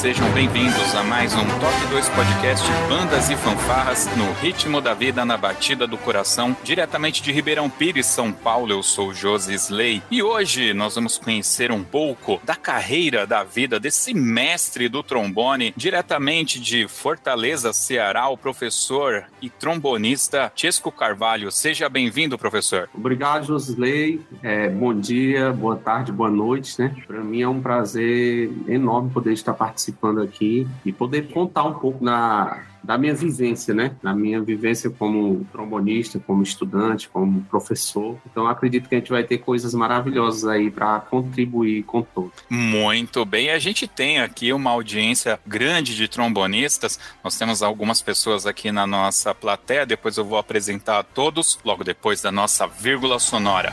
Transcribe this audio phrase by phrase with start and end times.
[0.00, 5.26] Sejam bem-vindos a mais um Top 2 Podcast Bandas e Fanfarras no ritmo da vida,
[5.26, 8.72] na batida do coração, diretamente de Ribeirão Pires, São Paulo.
[8.72, 13.78] Eu sou Josi Slay e hoje nós vamos conhecer um pouco da carreira, da vida
[13.78, 21.52] desse mestre do trombone, diretamente de Fortaleza, Ceará, o professor e trombonista Chesco Carvalho.
[21.52, 22.88] Seja bem-vindo, professor.
[22.94, 24.22] Obrigado, Josley.
[24.42, 26.80] É, bom dia, boa tarde, boa noite.
[26.80, 26.96] Né?
[27.06, 29.89] Para mim é um prazer enorme poder estar participando
[30.22, 33.96] aqui e poder contar um pouco na, da minha vivência, né?
[34.02, 38.16] Na minha vivência como trombonista, como estudante, como professor.
[38.30, 42.32] Então acredito que a gente vai ter coisas maravilhosas aí para contribuir com todos.
[42.48, 43.50] Muito bem.
[43.50, 46.98] A gente tem aqui uma audiência grande de trombonistas.
[47.22, 49.86] Nós temos algumas pessoas aqui na nossa plateia.
[49.86, 53.72] Depois eu vou apresentar a todos logo depois da nossa vírgula sonora.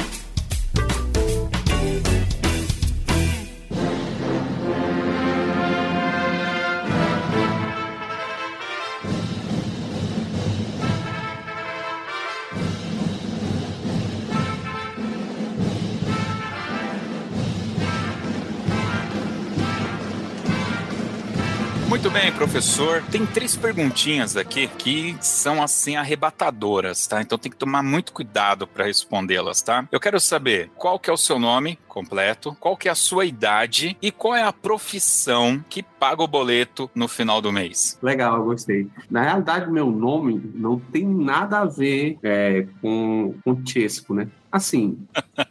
[22.41, 23.03] professor.
[23.11, 27.21] Tem três perguntinhas aqui que são assim arrebatadoras, tá?
[27.21, 29.87] Então tem que tomar muito cuidado para respondê-las, tá?
[29.91, 33.25] Eu quero saber qual que é o seu nome completo, qual que é a sua
[33.25, 37.99] idade e qual é a profissão que paga o boleto no final do mês.
[38.01, 38.87] Legal, gostei.
[39.07, 44.27] Na realidade, meu nome não tem nada a ver é, com, com Chesco, né?
[44.51, 44.97] Assim,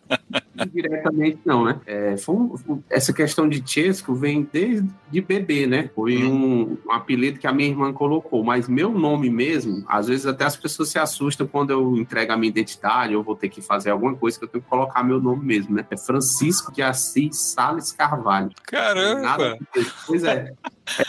[0.67, 1.81] diretamente não, né?
[1.87, 5.91] É, um, essa questão de Chesco vem desde de bebê, né?
[5.95, 10.27] Foi um, um, apelido que a minha irmã colocou, mas meu nome mesmo, às vezes
[10.27, 13.61] até as pessoas se assustam quando eu entrego a minha identidade, eu vou ter que
[13.61, 15.87] fazer alguma coisa que eu tenho que colocar meu nome mesmo, né?
[15.91, 18.51] É Francisco de Assis Sales Carvalho.
[18.65, 19.21] Caramba!
[19.21, 19.59] Nada,
[20.07, 20.53] pois é.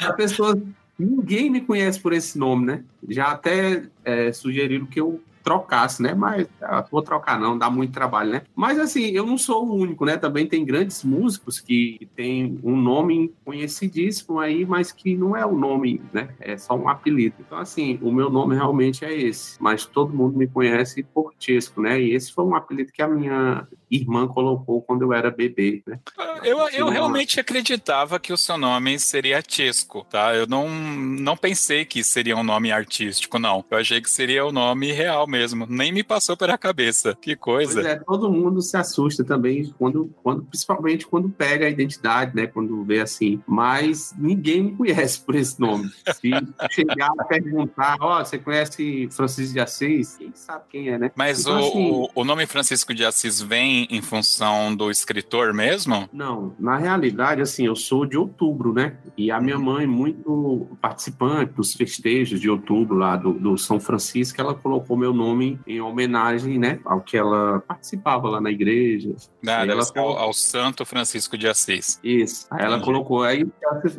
[0.01, 0.59] é a pessoa
[0.97, 2.83] ninguém me conhece por esse nome, né?
[3.09, 6.13] Já até é, sugeriram que eu trocasse, né?
[6.13, 8.41] Mas ah, vou trocar não, dá muito trabalho, né?
[8.55, 10.17] Mas assim, eu não sou o único, né?
[10.17, 15.55] Também tem grandes músicos que têm um nome conhecidíssimo aí, mas que não é o
[15.55, 16.29] nome, né?
[16.39, 17.35] É só um apelido.
[17.39, 21.81] Então assim, o meu nome realmente é esse, mas todo mundo me conhece por Chesco,
[21.81, 21.99] né?
[22.01, 25.99] E esse foi um apelido que a minha irmã colocou quando eu era bebê, né?
[26.43, 30.33] Eu, eu realmente acreditava que o seu nome seria Chesco, tá?
[30.33, 33.63] Eu não, não pensei que seria um nome artístico, não.
[33.69, 35.67] Eu achei que seria o nome real mesmo.
[35.69, 37.17] Nem me passou pela cabeça.
[37.21, 37.73] Que coisa.
[37.73, 42.47] Pois é, todo mundo se assusta também, quando, quando, principalmente quando pega a identidade, né?
[42.47, 43.41] Quando vê assim.
[43.45, 45.89] Mas ninguém me conhece por esse nome.
[46.15, 46.31] Se
[46.71, 50.15] chegar a perguntar, ó, oh, você conhece Francisco de Assis?
[50.17, 51.11] Quem sabe quem é, né?
[51.15, 56.09] Mas então, o, assim, o nome Francisco de Assis vem em função do escritor mesmo?
[56.11, 58.97] Não, na realidade, assim, eu sou de outubro, né?
[59.17, 64.39] E a minha mãe, muito participante dos festejos de outubro lá do, do São Francisco,
[64.39, 69.15] ela colocou meu nome em homenagem, né, ao que ela participava lá na igreja.
[69.45, 71.99] Ah, ela ao, ao, Santo Francisco de Assis.
[72.03, 72.47] Isso.
[72.51, 73.45] Aí ela colocou, aí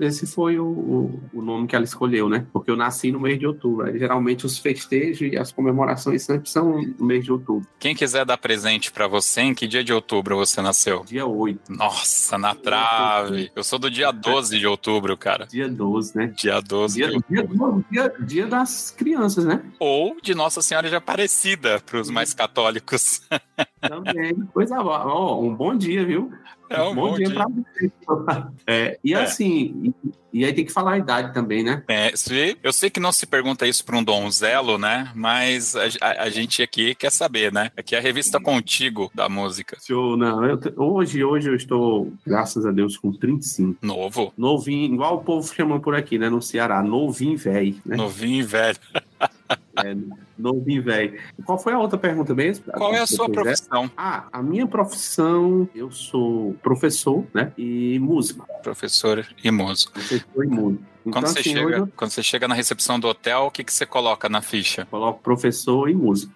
[0.01, 2.47] esse foi o, o, o, nome que ela escolheu, né?
[2.53, 3.87] Porque eu nasci no mês de outubro.
[3.87, 7.67] Aí, geralmente os festejos e as comemorações sempre são no mês de outubro.
[7.79, 11.03] Quem quiser dar presente para você, em que dia de outubro você nasceu?
[11.07, 11.73] Dia 8.
[11.73, 13.51] Nossa, na trave.
[13.57, 15.47] Eu sou do dia 12 de outubro, cara.
[15.47, 16.27] Dia 12, né?
[16.37, 17.85] Dia 12 dia, de outubro.
[17.91, 19.63] Dia, dia, dia das crianças, né?
[19.79, 23.23] Ou de Nossa Senhora de Aparecida, para os mais católicos.
[23.81, 24.35] Também.
[24.53, 25.07] Coisa boa.
[25.07, 26.31] Oh, um bom dia, viu?
[26.69, 27.35] É um bom, bom dia, dia.
[27.35, 27.93] para você.
[28.67, 29.23] É, e é.
[29.23, 31.83] assim, e, e, aí tem que falar a idade também, né?
[31.89, 32.13] É,
[32.63, 35.11] eu sei que não se pergunta isso para um donzelo, né?
[35.15, 37.71] Mas a, a, a, gente aqui quer saber, né?
[37.77, 39.77] Aqui é a revista Contigo da música.
[39.87, 40.45] Show, não.
[40.45, 43.79] Eu, hoje, hoje eu estou, graças a Deus, com 35.
[43.83, 44.33] Novo.
[44.37, 46.31] Novinho, igual o povo chama por aqui, né?
[46.31, 47.77] No Ceará, novinho velho.
[47.85, 47.97] Né?
[47.97, 48.79] Novinho velho.
[49.85, 49.95] É,
[50.43, 51.19] novinho velho.
[51.45, 52.65] Qual foi a outra pergunta mesmo?
[52.73, 53.91] Qual é a sua profissão?
[53.97, 57.53] Ah, a minha profissão, eu sou professor, né?
[57.57, 58.47] E músico.
[58.63, 59.93] Professor e músico.
[59.93, 60.85] Professor e músico.
[61.05, 61.89] Então, quando, você assim, chega, eu...
[61.97, 64.87] quando você chega na recepção do hotel, o que, que você coloca na ficha?
[64.87, 66.33] Coloco professor e músico.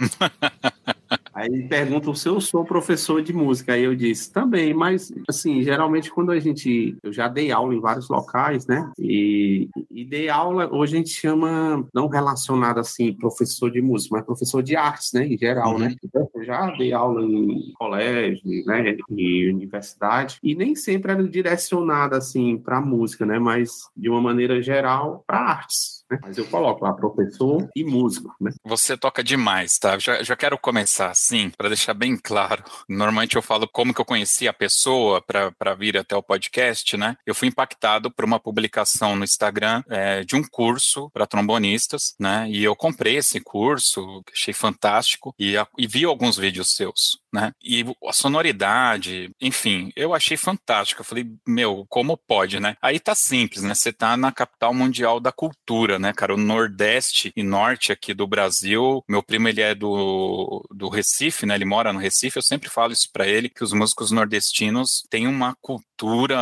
[1.38, 3.72] Aí perguntam se eu sou professor de música.
[3.74, 6.96] Aí eu disse, também, mas assim, geralmente quando a gente.
[7.00, 8.90] Eu já dei aula em vários locais, né?
[8.98, 14.26] E, e dei aula, hoje a gente chama, não relacionado assim, professor de música, mas
[14.26, 15.28] professor de artes, né?
[15.28, 15.86] Em geral, né?
[15.86, 15.90] uhum.
[15.92, 15.96] né?
[16.02, 18.96] Então, eu já dei aula em colégio, né?
[19.08, 20.40] E universidade.
[20.42, 23.38] E nem sempre era direcionado assim para música, né?
[23.38, 26.18] Mas de uma maneira geral para artes né?
[26.22, 28.50] Mas eu coloco lá professor e músico, né?
[28.64, 29.98] Você toca demais, tá?
[29.98, 32.62] Já, já quero começar assim, para deixar bem claro.
[32.88, 37.16] Normalmente eu falo como que eu conheci a pessoa para vir até o podcast, né?
[37.26, 42.48] Eu fui impactado por uma publicação no Instagram é, de um curso para trombonistas, né?
[42.48, 47.52] E eu comprei esse curso, achei fantástico e, e vi alguns vídeos seus, né?
[47.62, 51.00] E a sonoridade, enfim, eu achei fantástico.
[51.00, 52.76] Eu falei, meu, como pode, né?
[52.80, 53.74] Aí tá simples, né?
[53.74, 56.34] Você tá na capital mundial da cultura, né, cara?
[56.34, 59.02] O Nordeste e Norte aqui do Brasil.
[59.08, 61.54] Meu primo, ele é do, do Recife, né?
[61.54, 62.38] Ele mora no Recife.
[62.38, 66.38] Eu sempre falo isso para ele, que os músicos nordestinos têm uma cultura,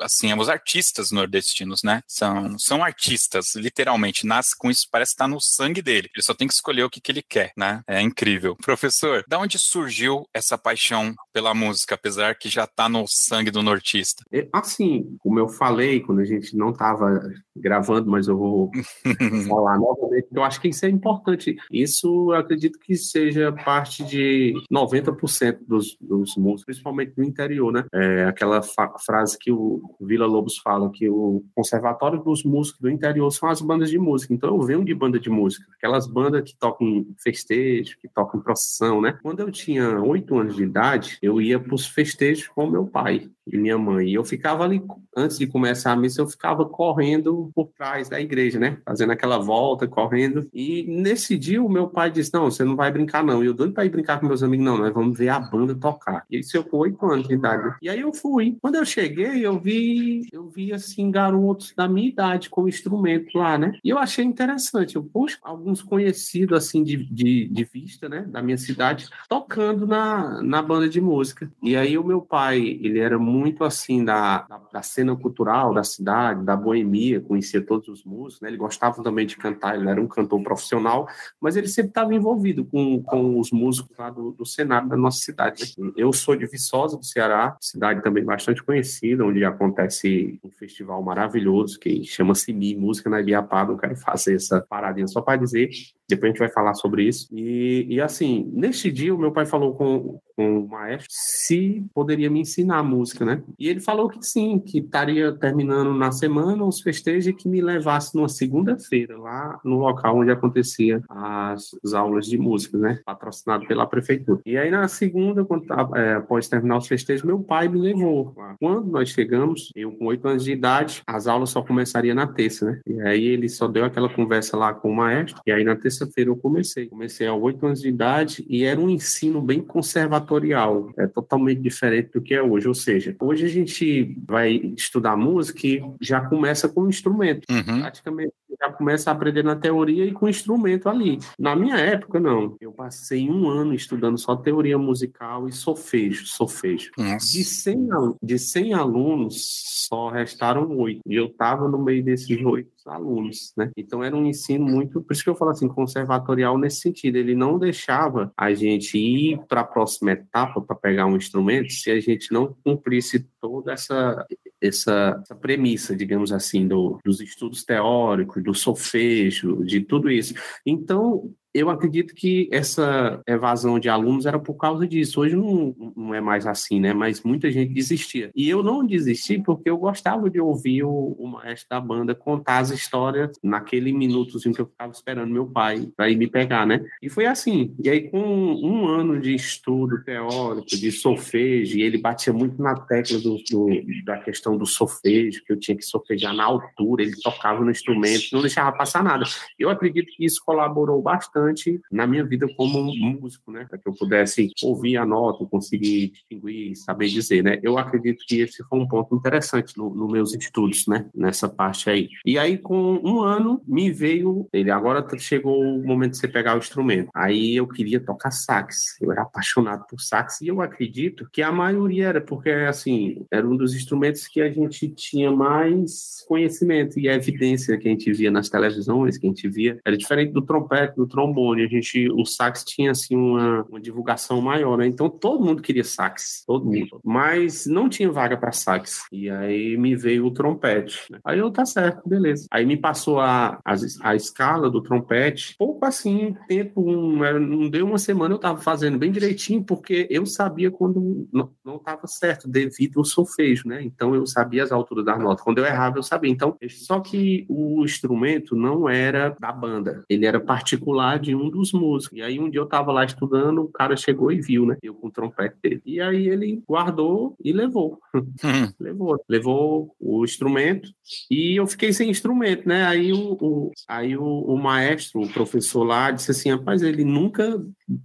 [0.00, 2.02] assim, os artistas nordestinos, né?
[2.06, 4.26] São, são artistas, literalmente.
[4.26, 6.10] Nasce com isso, parece que tá no sangue dele.
[6.14, 7.82] Ele só tem que escolher o que, que ele quer, né?
[7.86, 8.56] É incrível.
[8.56, 13.62] Professor, da onde surgiu essa paixão pela música, apesar que já tá no sangue do
[13.62, 14.22] nortista?
[14.32, 17.20] É, assim, como eu falei, quando a gente não tava
[17.54, 18.70] gravando, mas eu vou
[19.48, 20.28] falar novamente.
[20.32, 21.56] Eu acho que isso é importante.
[21.70, 27.84] Isso eu acredito que seja parte de 90% dos, dos músicos, principalmente no interior, né?
[27.92, 33.30] É aquela frase que o Vila Lobos fala, que o conservatório dos músicos do interior
[33.30, 34.34] são as bandas de música.
[34.34, 35.66] Então eu venho de banda de música.
[35.76, 39.18] Aquelas bandas que tocam festejo, que tocam procissão, né?
[39.22, 43.30] Quando eu tinha oito anos de idade, eu ia para os festejos com meu pai
[43.46, 44.08] e minha mãe.
[44.08, 44.82] E eu ficava ali,
[45.16, 48.78] antes de começar a missa, eu ficava correndo por trás da igreja, né?
[48.84, 50.48] Fazendo aquela volta, correndo.
[50.52, 53.42] E nesse dia o meu pai disse: Não, você não vai brincar, não.
[53.42, 55.74] E eu doido para ir brincar com meus amigos, não, nós vamos ver a banda
[55.74, 56.24] tocar.
[56.30, 57.76] E isso eu com oito anos de idade.
[57.80, 58.56] E aí eu fui.
[58.60, 63.56] Quando eu cheguei, eu vi, eu vi assim, garotos da minha idade com instrumento lá,
[63.56, 63.78] né?
[63.84, 64.96] E eu achei interessante.
[64.96, 68.22] Eu, poxa, alguns conhecidos assim de, de, de vista, né?
[68.22, 71.50] Da minha cidade, tocando na, na banda de música.
[71.62, 75.74] E aí o meu pai, ele era muito muito assim da, da, da, cena cultural
[75.74, 78.48] da cidade, da boemia, conhecia todos os músicos, né?
[78.48, 81.06] Ele gostava também de cantar, ele era um cantor profissional,
[81.40, 85.18] mas ele sempre estava envolvido com, com os músicos lá do, do cenário da nossa
[85.18, 85.74] cidade.
[85.96, 91.78] Eu sou de Viçosa, do Ceará, cidade também bastante conhecida, onde acontece um festival maravilhoso
[91.78, 93.72] que chama-se Mi, Música na Ibiapaba.
[93.72, 95.70] Eu quero fazer essa paradinha só para dizer
[96.08, 97.28] depois a gente vai falar sobre isso.
[97.32, 102.30] E, e assim, neste dia, o meu pai falou com, com o maestro se poderia
[102.30, 103.42] me ensinar música, né?
[103.58, 107.60] E ele falou que sim, que estaria terminando na semana os festejos e que me
[107.60, 113.00] levasse numa segunda-feira, lá no local onde acontecia as, as, aulas de música, né?
[113.04, 114.40] Patrocinado pela prefeitura.
[114.44, 118.34] E aí, na segunda, quando, é, após terminar os festejos, meu pai me levou.
[118.60, 122.66] Quando nós chegamos, eu com oito anos de idade, as aulas só começariam na terça,
[122.66, 122.80] né?
[122.86, 125.95] E aí ele só deu aquela conversa lá com o maestro, e aí na terça
[125.96, 126.86] terça-feira eu comecei.
[126.86, 132.10] Comecei aos oito anos de idade e era um ensino bem conservatorial, é totalmente diferente
[132.12, 132.68] do que é hoje.
[132.68, 137.46] Ou seja, hoje a gente vai estudar música e já começa com um instrumento.
[137.50, 137.80] Uhum.
[137.80, 141.18] Praticamente já começa a aprender na teoria e com instrumento ali.
[141.38, 142.56] Na minha época, não.
[142.60, 146.90] Eu passei um ano estudando só teoria musical e solfejo, solfejo.
[146.96, 147.88] De 100,
[148.22, 151.00] de 100 alunos, só restaram oito.
[151.06, 153.70] E eu estava no meio desses oito alunos, né?
[153.76, 157.16] Então era um ensino muito, por isso que eu falo assim, conservatorial nesse sentido.
[157.16, 161.90] Ele não deixava a gente ir para a próxima etapa para pegar um instrumento se
[161.90, 164.24] a gente não cumprisse toda essa
[164.68, 170.34] essa, essa premissa, digamos assim, do, dos estudos teóricos, do solfejo, de tudo isso.
[170.64, 175.20] Então, eu acredito que essa evasão de alunos era por causa disso.
[175.20, 176.92] Hoje não, não é mais assim, né?
[176.92, 178.30] Mas muita gente desistia.
[178.34, 182.58] E eu não desisti porque eu gostava de ouvir o, o maestro da banda contar
[182.58, 186.84] as histórias naquele minutozinho que eu ficava esperando meu pai para ir me pegar, né?
[187.00, 187.74] E foi assim.
[187.82, 192.74] E aí, com um ano de estudo teórico, de solfejo, e ele batia muito na
[192.74, 193.68] tecla do, do,
[194.04, 198.28] da questão do solfejo, que eu tinha que solfejar na altura, ele tocava no instrumento,
[198.32, 199.24] não deixava passar nada.
[199.58, 201.45] Eu acredito que isso colaborou bastante
[201.90, 203.66] na minha vida como músico, né?
[203.68, 207.58] Para que eu pudesse ouvir a nota, conseguir distinguir, saber dizer, né?
[207.62, 211.06] Eu acredito que esse foi um ponto interessante nos no meus estudos, né?
[211.14, 212.08] Nessa parte aí.
[212.24, 214.70] E aí, com um ano, me veio ele.
[214.70, 217.10] Agora chegou o momento de você pegar o instrumento.
[217.14, 218.96] Aí eu queria tocar sax.
[219.00, 223.46] Eu era apaixonado por sax e eu acredito que a maioria era porque, assim, era
[223.46, 228.30] um dos instrumentos que a gente tinha mais conhecimento e evidência que a gente via
[228.30, 229.78] nas televisões, que a gente via.
[229.84, 231.35] Era diferente do trompete, do trombone.
[231.64, 234.86] A gente, o sax tinha, assim, uma, uma divulgação maior, né?
[234.86, 237.00] Então todo mundo queria sax, todo mundo.
[237.04, 239.04] Mas não tinha vaga para sax.
[239.12, 241.10] E aí me veio o trompete.
[241.10, 241.18] Né?
[241.24, 242.46] Aí eu, tá certo, beleza.
[242.50, 247.86] Aí me passou a, a, a escala do trompete, pouco assim, tempo, um, não deu
[247.86, 252.48] uma semana, eu tava fazendo bem direitinho, porque eu sabia quando não, não tava certo,
[252.48, 253.82] devido ao solfejo, né?
[253.82, 255.44] Então eu sabia as alturas das notas.
[255.44, 256.30] Quando eu errava, eu sabia.
[256.30, 261.72] Então, só que o instrumento não era da banda, ele era particular de um dos
[261.72, 262.18] músicos.
[262.18, 264.76] E aí um dia eu tava lá estudando, o cara chegou e viu, né?
[264.82, 265.82] Eu com o trompete dele.
[265.84, 267.98] E aí ele guardou e levou.
[268.14, 268.72] Hum.
[268.80, 269.18] levou.
[269.28, 270.88] Levou o instrumento
[271.30, 272.84] e eu fiquei sem instrumento, né?
[272.84, 277.62] Aí o, o aí o, o, maestro, o professor lá, disse assim: rapaz, ele nunca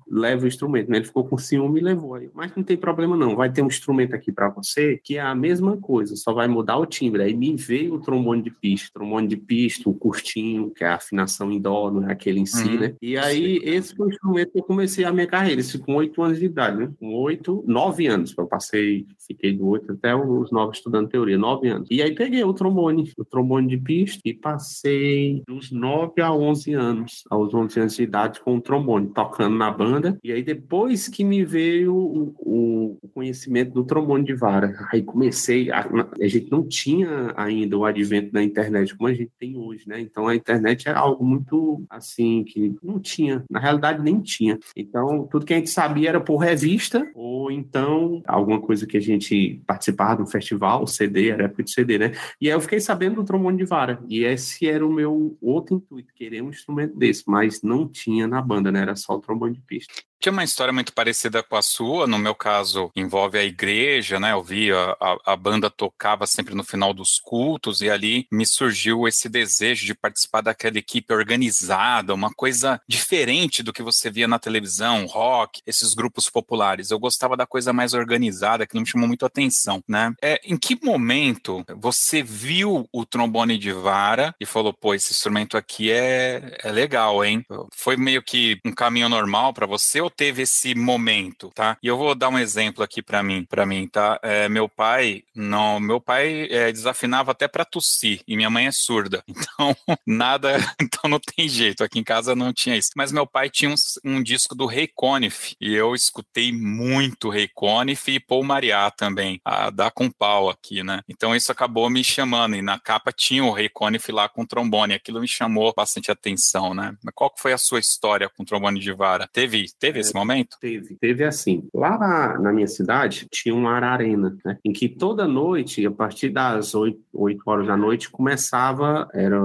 [0.08, 0.98] leva o instrumento, né?
[0.98, 2.16] Ele ficou com ciúme e levou.
[2.16, 3.36] Aí, Mas não tem problema, não.
[3.36, 6.78] Vai ter um instrumento aqui para você que é a mesma coisa, só vai mudar
[6.78, 7.24] o timbre.
[7.24, 10.96] Aí me veio o trombone de pista, trombone de pista, o curtinho, que é a
[10.96, 12.80] afinação em dó, não é aquele em si, uhum.
[12.80, 12.96] né?
[13.02, 16.22] E aí, esse foi o instrumento que eu comecei a minha carreira, isso com oito
[16.22, 16.92] anos de idade, né?
[17.00, 21.68] Com oito, nove anos, eu passei, fiquei do oito até os nove estudando teoria, nove
[21.68, 21.88] anos.
[21.90, 26.74] E aí peguei o trombone, o trombone de pista, e passei dos nove a onze
[26.74, 30.20] anos, aos onze anos de idade, com o trombone, tocando na banda.
[30.24, 35.72] E aí, depois que me veio o, o conhecimento do trombone de vara, aí comecei,
[35.72, 35.90] a,
[36.22, 40.00] a gente não tinha ainda o advento da internet como a gente tem hoje, né?
[40.00, 44.60] Então, a internet era algo muito, assim, que não tinha, na realidade, nem tinha.
[44.76, 49.02] Então, tudo que a gente sabia era por revista, ou então alguma coisa que a
[49.02, 52.12] gente participava de um festival, CD, era época de CD, né?
[52.40, 54.04] E aí eu fiquei sabendo do trombone de vara.
[54.10, 58.42] E esse era o meu outro intuito, querer um instrumento desse, mas não tinha na
[58.42, 58.82] banda, né?
[58.82, 59.94] Era só o trombone de pista.
[60.22, 64.34] Tinha uma história muito parecida com a sua, no meu caso envolve a igreja, né?
[64.34, 68.46] Eu vi a, a, a, banda tocava sempre no final dos cultos e ali me
[68.46, 74.28] surgiu esse desejo de participar daquela equipe organizada, uma coisa diferente do que você via
[74.28, 76.92] na televisão, rock, esses grupos populares.
[76.92, 80.14] Eu gostava da coisa mais organizada, que não me chamou muito atenção, né?
[80.22, 85.58] É, em que momento você viu o trombone de vara e falou, pô, esse instrumento
[85.58, 87.44] aqui é, é legal, hein?
[87.74, 91.78] Foi meio que um caminho normal para você ou teve esse momento, tá?
[91.82, 94.20] E eu vou dar um exemplo aqui para mim, para mim, tá?
[94.22, 98.72] É, meu pai, não, meu pai é, desafinava até para tossir e minha mãe é
[98.72, 99.76] surda, então
[100.06, 101.84] nada, então não tem jeito.
[101.84, 102.92] Aqui em casa não tinha isso.
[102.96, 107.50] Mas meu pai tinha um, um disco do Ray Conniff e eu escutei muito Ray
[107.54, 111.02] Conniff e Paul Mariá também, a dar com pau aqui, né?
[111.08, 114.94] Então isso acabou me chamando e na capa tinha o Ray Conniff lá com trombone.
[114.94, 116.96] Aquilo me chamou bastante atenção, né?
[117.04, 119.28] Mas qual que foi a sua história com trombone de vara?
[119.32, 120.58] Teve, teve esse momento?
[120.60, 121.68] Teve, teve assim.
[121.74, 124.58] Lá na, na minha cidade tinha uma arena, né?
[124.64, 129.40] Em que toda noite, a partir das 8, 8 horas da noite, começava, era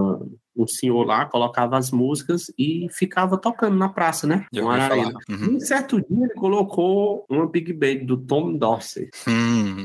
[0.56, 4.46] um senhor lá colocava as músicas e ficava tocando na praça, né?
[4.54, 5.12] uma arena.
[5.28, 5.56] Uhum.
[5.56, 9.10] Um certo dia ele colocou uma Big Band do Tom Dorsey.
[9.28, 9.84] Hum.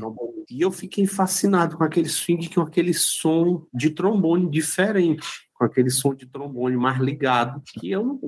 [0.49, 5.91] E eu fiquei fascinado com aquele swing, com aquele som de trombone diferente com aquele
[5.91, 8.19] som de trombone mais ligado, que eu não,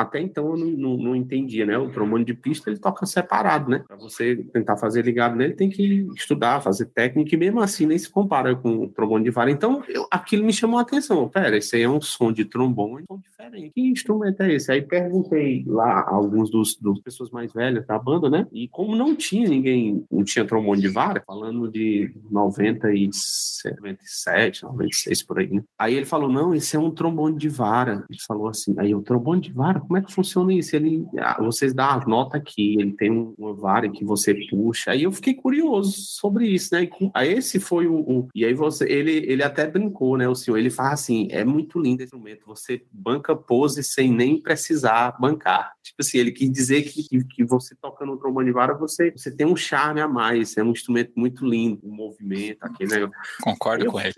[0.00, 1.76] até então eu não, não, não, entendia, né?
[1.78, 3.84] O trombone de pista ele toca separado, né?
[3.86, 7.98] Para você tentar fazer ligado nele, tem que estudar, fazer técnica, e mesmo assim nem
[7.98, 9.50] se compara com o trombone de vara.
[9.50, 11.28] Então eu, aquilo me chamou a atenção.
[11.28, 13.72] Pera, esse aí é um som de trombone, um diferente.
[13.74, 14.72] Que instrumento é esse?
[14.72, 18.46] Aí perguntei lá a alguns dos, dos pessoas mais velhas da banda, né?
[18.52, 25.38] E como não tinha ninguém, não tinha trombone de vara, falando de 97, 96 por
[25.38, 25.62] aí, né?
[25.78, 28.04] Aí ele falou: não, esse é um trombone de vara.
[28.08, 29.80] Ele falou assim, aí o trombone de vara?
[29.90, 30.76] Como é que funciona isso?
[30.76, 34.92] Ele, ah, vocês dão a nota aqui, ele tem uma vara que você puxa.
[34.92, 36.88] Aí eu fiquei curioso sobre isso, né?
[37.12, 40.28] Aí esse foi o, o, e aí você, ele, ele até brincou, né?
[40.28, 44.40] O senhor, ele fala assim, é muito lindo esse instrumento, você banca pose sem nem
[44.40, 45.72] precisar bancar.
[45.82, 49.10] Tipo assim, ele quis dizer que, que, que você tocando o trombone de vara, você,
[49.10, 53.10] você tem um charme a mais, é um instrumento muito lindo, o movimento, aquele né?
[53.42, 54.14] Concordo eu, com ele.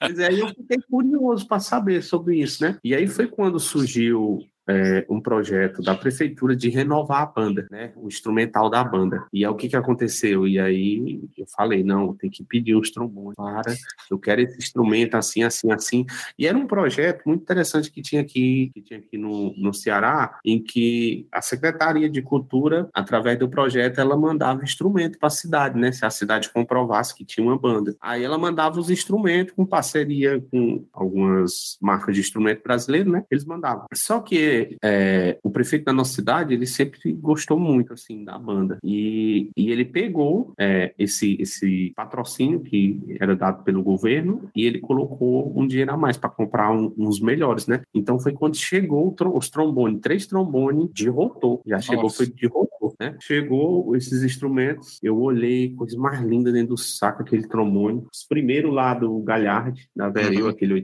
[0.00, 2.76] Mas aí eu fiquei curioso para saber sobre isso, né?
[2.82, 7.92] E aí foi quando surgiu é, um projeto da prefeitura de renovar a banda, né,
[7.96, 9.26] o instrumental da banda.
[9.32, 10.46] E é o que que aconteceu.
[10.46, 13.74] E aí eu falei, não, tem que pedir os trombones para,
[14.10, 16.06] eu quero esse instrumento assim, assim, assim.
[16.38, 20.38] E era um projeto muito interessante que tinha aqui, que tinha aqui no, no Ceará,
[20.44, 25.78] em que a Secretaria de Cultura, através do projeto, ela mandava instrumento para a cidade,
[25.78, 27.96] né, se a cidade comprovasse que tinha uma banda.
[28.00, 33.44] Aí ela mandava os instrumentos com parceria com algumas marcas de instrumento brasileiro, né, eles
[33.44, 33.86] mandavam.
[33.92, 38.78] Só que é, o prefeito da nossa cidade, ele sempre gostou muito, assim, da banda.
[38.82, 44.80] E, e ele pegou é, esse, esse patrocínio que era dado pelo governo e ele
[44.80, 47.82] colocou um dinheiro a mais para comprar um, uns melhores, né?
[47.94, 51.60] Então foi quando chegou os trombones, três trombones de rotor.
[51.66, 51.86] Já nossa.
[51.86, 53.16] chegou, foi de rotor, né?
[53.20, 58.04] Chegou esses instrumentos, eu olhei, coisa mais linda dentro do saco, aquele trombone.
[58.12, 60.50] Os primeiros lá do Galhard, da Veril, uhum.
[60.50, 60.74] aquele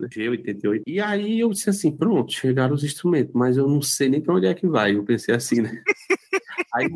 [0.00, 0.82] 88, G88.
[0.86, 4.34] E aí eu disse assim, pronto, chegaram os instrumentos, mas eu não sei nem para
[4.34, 4.94] onde é que vai.
[4.94, 5.82] Eu pensei assim, né?
[6.74, 6.88] Aí,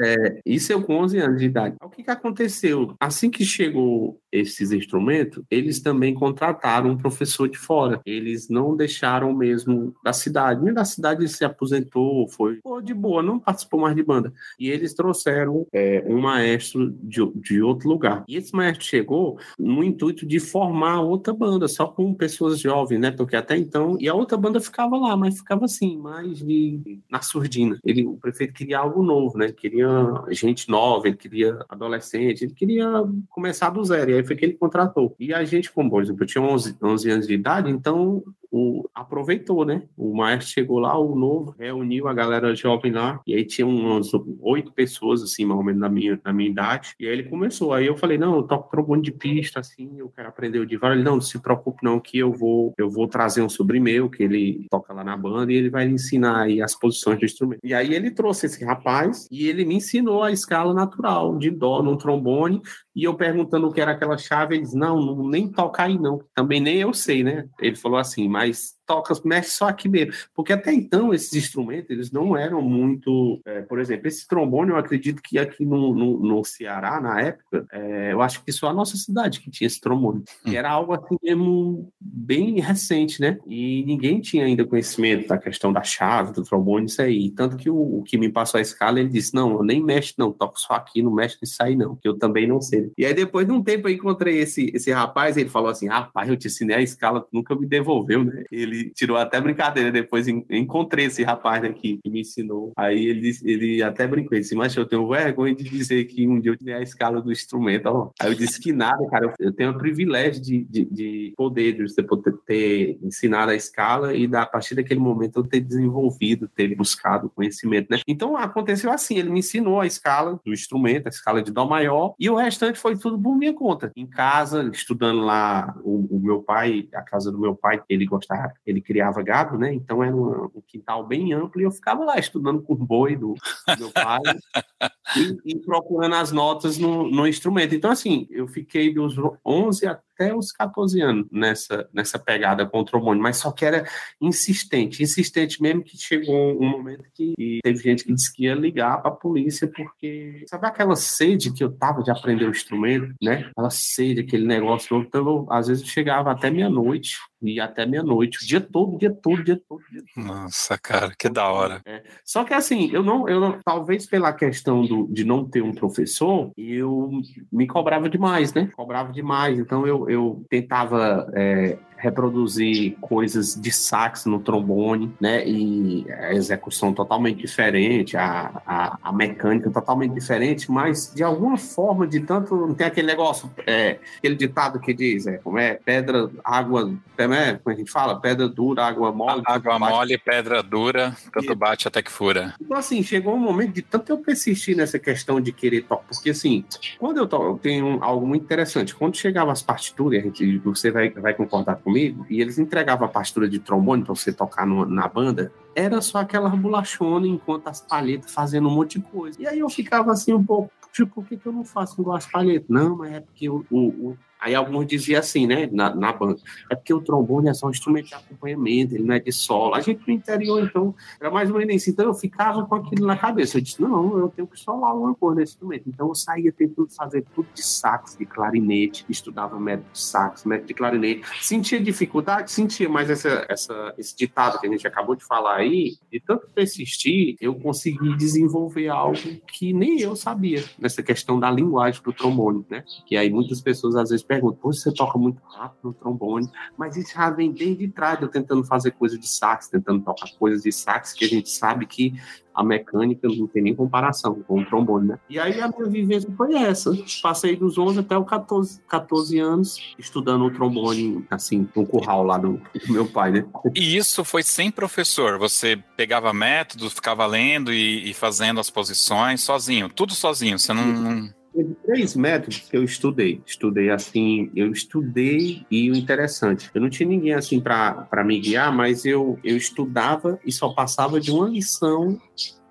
[0.00, 1.76] é, isso eu com 11 anos de idade.
[1.82, 2.94] O que, que aconteceu?
[3.00, 8.00] Assim que chegou esses instrumentos, eles também contrataram um professor de fora.
[8.04, 10.64] Eles não deixaram mesmo da cidade.
[10.64, 14.32] Nem da cidade ele se aposentou, foi de boa, não participou mais de banda.
[14.58, 18.24] E eles trouxeram é, um maestro de, de outro lugar.
[18.26, 23.10] E esse maestro chegou no intuito de formar outra banda, só com pessoas jovens, né?
[23.10, 23.96] Porque até então.
[24.00, 27.78] E a outra banda ficava lá, mas ficava assim, mais de, na surdina.
[27.84, 29.52] Ele, o prefeito queria algo novo, né?
[29.52, 29.88] Queria
[30.30, 32.86] gente nova, ele queria adolescente, ele queria
[33.28, 34.10] começar do zero.
[34.10, 35.14] E aí foi que ele contratou.
[35.18, 38.22] E a gente, como, por exemplo, eu tinha 11, 11 anos de idade, então
[38.52, 39.82] o, aproveitou, né?
[39.96, 44.10] O maestro chegou lá, o novo, reuniu a galera jovem lá, e aí tinha umas
[44.40, 47.72] oito pessoas, assim, mais ou menos na minha, na minha idade, e aí ele começou.
[47.72, 50.92] Aí eu falei, não, eu toco trombone de pista, assim, eu quero aprender o divar.
[50.92, 54.10] Ele, não, não se preocupe não, que eu vou, eu vou trazer um sobrinho meu,
[54.10, 57.60] que ele toca lá na banda, e ele vai ensinar aí as posições do instrumento.
[57.64, 61.82] E aí ele trouxe esse rapaz, e ele me ensinou a escala natural de dó
[61.82, 62.60] no trombone,
[62.94, 66.20] e eu perguntando o que era aquela chave, eles, não, não nem toca aí não,
[66.34, 67.48] também nem eu sei, né?
[67.60, 70.12] Ele falou assim, mas toca, mexe só aqui mesmo.
[70.34, 73.40] Porque até então, esses instrumentos, eles não eram muito...
[73.44, 77.66] É, por exemplo, esse trombone, eu acredito que aqui no, no, no Ceará, na época,
[77.72, 80.22] é, eu acho que só a nossa cidade que tinha esse trombone.
[80.46, 80.52] Hum.
[80.52, 83.38] era algo assim mesmo bem recente, né?
[83.46, 87.30] E ninguém tinha ainda conhecimento da questão da chave, do trombone, isso aí.
[87.30, 90.14] Tanto que o, o que me passou a escala, ele disse, não, eu nem mexe
[90.18, 92.90] não, toco só aqui, não mexe nisso aí não, que eu também não sei.
[92.96, 96.28] E aí depois de um tempo eu encontrei esse, esse rapaz, ele falou assim, rapaz,
[96.28, 98.44] eu te ensinei a escala, tu nunca me devolveu, né?
[98.50, 100.26] Ele tirou até brincadeira depois.
[100.28, 102.72] Encontrei esse rapaz aqui que me ensinou.
[102.76, 106.40] Aí ele, ele até brincou, ele disse, mas eu tenho vergonha de dizer que um
[106.40, 107.86] dia eu tirei a escala do instrumento.
[107.86, 108.10] Ó.
[108.20, 111.88] Aí eu disse que nada, cara, eu tenho o privilégio de, de, de poder, de
[111.88, 116.48] você poder ter ensinado a escala e da, a partir daquele momento eu ter desenvolvido,
[116.48, 118.00] ter buscado conhecimento, né?
[118.06, 122.14] Então aconteceu assim, ele me ensinou a escala do instrumento, a escala de dó maior,
[122.18, 123.92] e o restante foi tudo por minha conta.
[123.96, 128.52] Em casa, estudando lá, o, o meu pai, a casa do meu pai, ele gostava,
[128.66, 129.72] ele criava gado, né?
[129.72, 133.16] Então era um, um quintal bem amplo e eu ficava lá estudando com o boi
[133.16, 134.20] do, do meu pai
[135.16, 137.74] e, e, procurando as notas no, no instrumento.
[137.74, 142.80] Então, assim, eu fiquei dos 11 até até os 14 anos nessa, nessa pegada com
[142.80, 143.84] o trombone, mas só que era
[144.20, 149.02] insistente, insistente mesmo que chegou um momento que teve gente que disse que ia ligar
[149.02, 153.48] para a polícia porque sabe aquela sede que eu tava de aprender o instrumento, né?
[153.50, 158.38] Aquela sede, aquele negócio, então eu, às vezes eu chegava até meia-noite e até meia-noite,
[158.42, 159.82] o dia todo, o dia todo, o dia todo.
[159.90, 160.24] Dia todo.
[160.24, 161.82] Nossa, cara, que da hora.
[161.84, 162.02] É.
[162.24, 165.72] Só que assim, eu não, eu não, talvez pela questão do, de não ter um
[165.72, 167.10] professor, eu
[167.50, 168.70] me cobrava demais, né?
[168.76, 169.58] Cobrava demais.
[169.58, 175.46] Então eu, eu tentava é, reproduzir coisas de sax no trombone, né?
[175.46, 182.04] E a execução totalmente diferente, a, a, a, mecânica totalmente diferente, mas de alguma forma,
[182.04, 182.56] de tanto.
[182.56, 185.74] Não tem aquele negócio, é, aquele ditado que diz, é, como é?
[185.74, 187.60] Pedra, água, como é?
[187.62, 188.18] Como a gente fala?
[188.20, 189.42] Pedra dura, água mole.
[189.46, 192.56] Água mole, pedra dura, tanto e, bate até que fura.
[192.60, 196.30] Então, assim, chegou um momento de tanto eu persistir nessa questão de querer tocar, porque
[196.30, 196.64] assim,
[196.98, 198.92] quando eu toco, eu tenho algo muito interessante.
[198.92, 203.06] Quando chegava as partituras, a gente, você vai, vai concordar comigo comigo e eles entregavam
[203.06, 207.68] a pastura de trombone para você tocar no, na banda, era só aquela bolachona enquanto
[207.68, 209.40] as palhetas fazendo um monte de coisa.
[209.40, 212.16] E aí eu ficava assim um pouco, tipo, por que, que eu não faço igual
[212.16, 212.68] as palhetas?
[212.68, 216.74] Não, mas é porque o, o, Aí alguns diziam assim, né, na, na banda, é
[216.74, 219.76] porque o trombone é só um instrumento de acompanhamento, ele não é de solo.
[219.76, 221.90] A gente no interior, então, era mais ou menos isso.
[221.90, 223.56] Então eu ficava com aquilo na cabeça.
[223.56, 225.84] Eu disse, não, eu tenho que solar uma coisa nesse instrumento.
[225.86, 230.66] Então eu saía tentando fazer tudo de sax, de clarinete, estudava método de sax, método
[230.66, 231.22] de clarinete.
[231.40, 232.50] Sentia dificuldade?
[232.50, 236.48] Sentia, mas essa, essa, esse ditado que a gente acabou de falar aí, de tanto
[236.52, 242.66] persistir, eu consegui desenvolver algo que nem eu sabia nessa questão da linguagem do trombone,
[242.68, 242.82] né?
[243.06, 246.96] Que aí muitas pessoas às vezes pergunta, Poxa, você toca muito rápido no trombone, mas
[246.96, 250.72] isso já vem desde trás, eu tentando fazer coisas de sax, tentando tocar coisas de
[250.72, 252.14] sax, que a gente sabe que
[252.54, 255.18] a mecânica não tem nem comparação com o trombone, né?
[255.28, 256.92] E aí a minha vivência foi essa.
[257.22, 262.36] Passei dos 11 até os 14, 14 anos estudando o trombone, assim, no curral lá
[262.36, 263.44] do, do, meu pai, né?
[263.74, 265.38] E isso foi sem professor?
[265.38, 269.88] Você pegava métodos, ficava lendo e, e fazendo as posições sozinho?
[269.88, 270.58] Tudo sozinho?
[270.58, 270.86] Você não...
[270.86, 273.40] não teve três métodos que eu estudei.
[273.46, 278.74] Estudei assim, eu estudei e o interessante, eu não tinha ninguém assim para me guiar,
[278.74, 282.20] mas eu, eu estudava e só passava de uma lição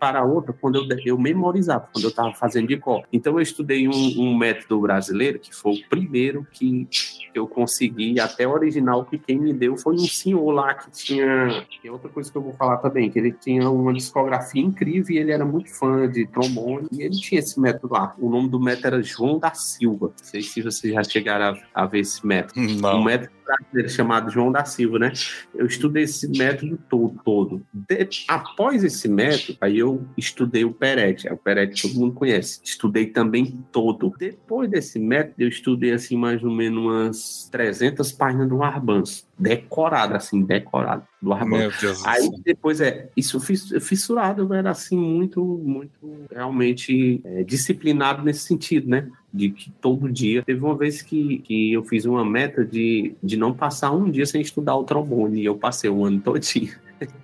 [0.01, 3.03] para outra quando eu, eu memorizava, quando eu estava fazendo de cor.
[3.13, 6.87] Então eu estudei um, um, método brasileiro, que foi o primeiro que
[7.35, 11.67] eu consegui, até original, que quem me deu foi um senhor lá que tinha.
[11.91, 15.31] Outra coisa que eu vou falar também, que ele tinha uma discografia incrível e ele
[15.31, 18.15] era muito fã de trombone, e ele tinha esse método lá.
[18.17, 20.07] O nome do método era João da Silva.
[20.07, 22.59] Não sei se vocês já chegaram a, a ver esse método.
[22.59, 23.01] Não.
[23.01, 25.13] Um método brasileiro chamado João da Silva, né?
[25.53, 27.21] Eu estudei esse método todo.
[27.23, 27.61] todo.
[27.71, 31.27] De, após esse método, aí eu estudei o Peretti.
[31.27, 32.59] O Peretti todo mundo conhece.
[32.63, 34.13] Estudei também todo.
[34.17, 39.27] Depois desse método, eu estudei assim mais ou menos umas 300 páginas do Arbanz.
[39.37, 41.75] Decorado, assim, decorado do Arbanz.
[42.05, 48.87] Aí depois é, isso fissurado, eu era assim muito, muito realmente é, disciplinado nesse sentido,
[48.89, 49.09] né?
[49.33, 50.43] de que todo dia.
[50.43, 54.25] Teve uma vez que, que eu fiz uma meta de, de não passar um dia
[54.25, 56.73] sem estudar o trombone, e eu passei o ano todinho.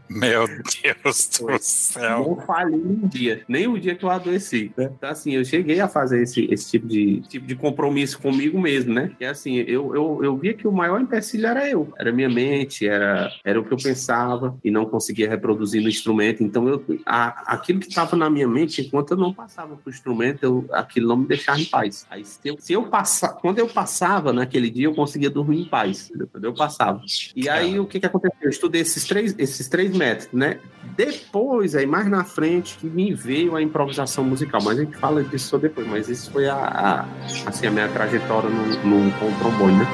[0.09, 2.19] Meu Deus do céu.
[2.19, 4.71] Não falhei um dia, nem o dia que eu adoeci.
[4.77, 4.89] Né?
[4.95, 8.93] Então, assim, eu cheguei a fazer esse, esse tipo, de, tipo de compromisso comigo mesmo,
[8.93, 9.11] né?
[9.19, 11.93] E assim, eu, eu, eu via que o maior empecilho era eu.
[11.97, 16.43] Era minha mente, era, era o que eu pensava e não conseguia reproduzir no instrumento.
[16.43, 19.93] Então, eu, a, aquilo que estava na minha mente, enquanto eu não passava para o
[19.93, 22.05] instrumento, eu, aquilo não me deixava em paz.
[22.09, 25.65] Aí, se eu, se eu passar, quando eu passava naquele dia, eu conseguia dormir em
[25.65, 26.11] paz.
[26.31, 27.01] Quando eu passava.
[27.35, 28.37] E aí, o que, que aconteceu?
[28.41, 30.59] Eu estudei esses três, esses esses três métodos, né?
[30.95, 35.23] Depois, aí mais na frente, que me veio a improvisação musical, mas a gente fala
[35.23, 37.05] disso só depois, mas isso foi a, a
[37.45, 39.85] assim, a minha trajetória no, no, com o trombone, né?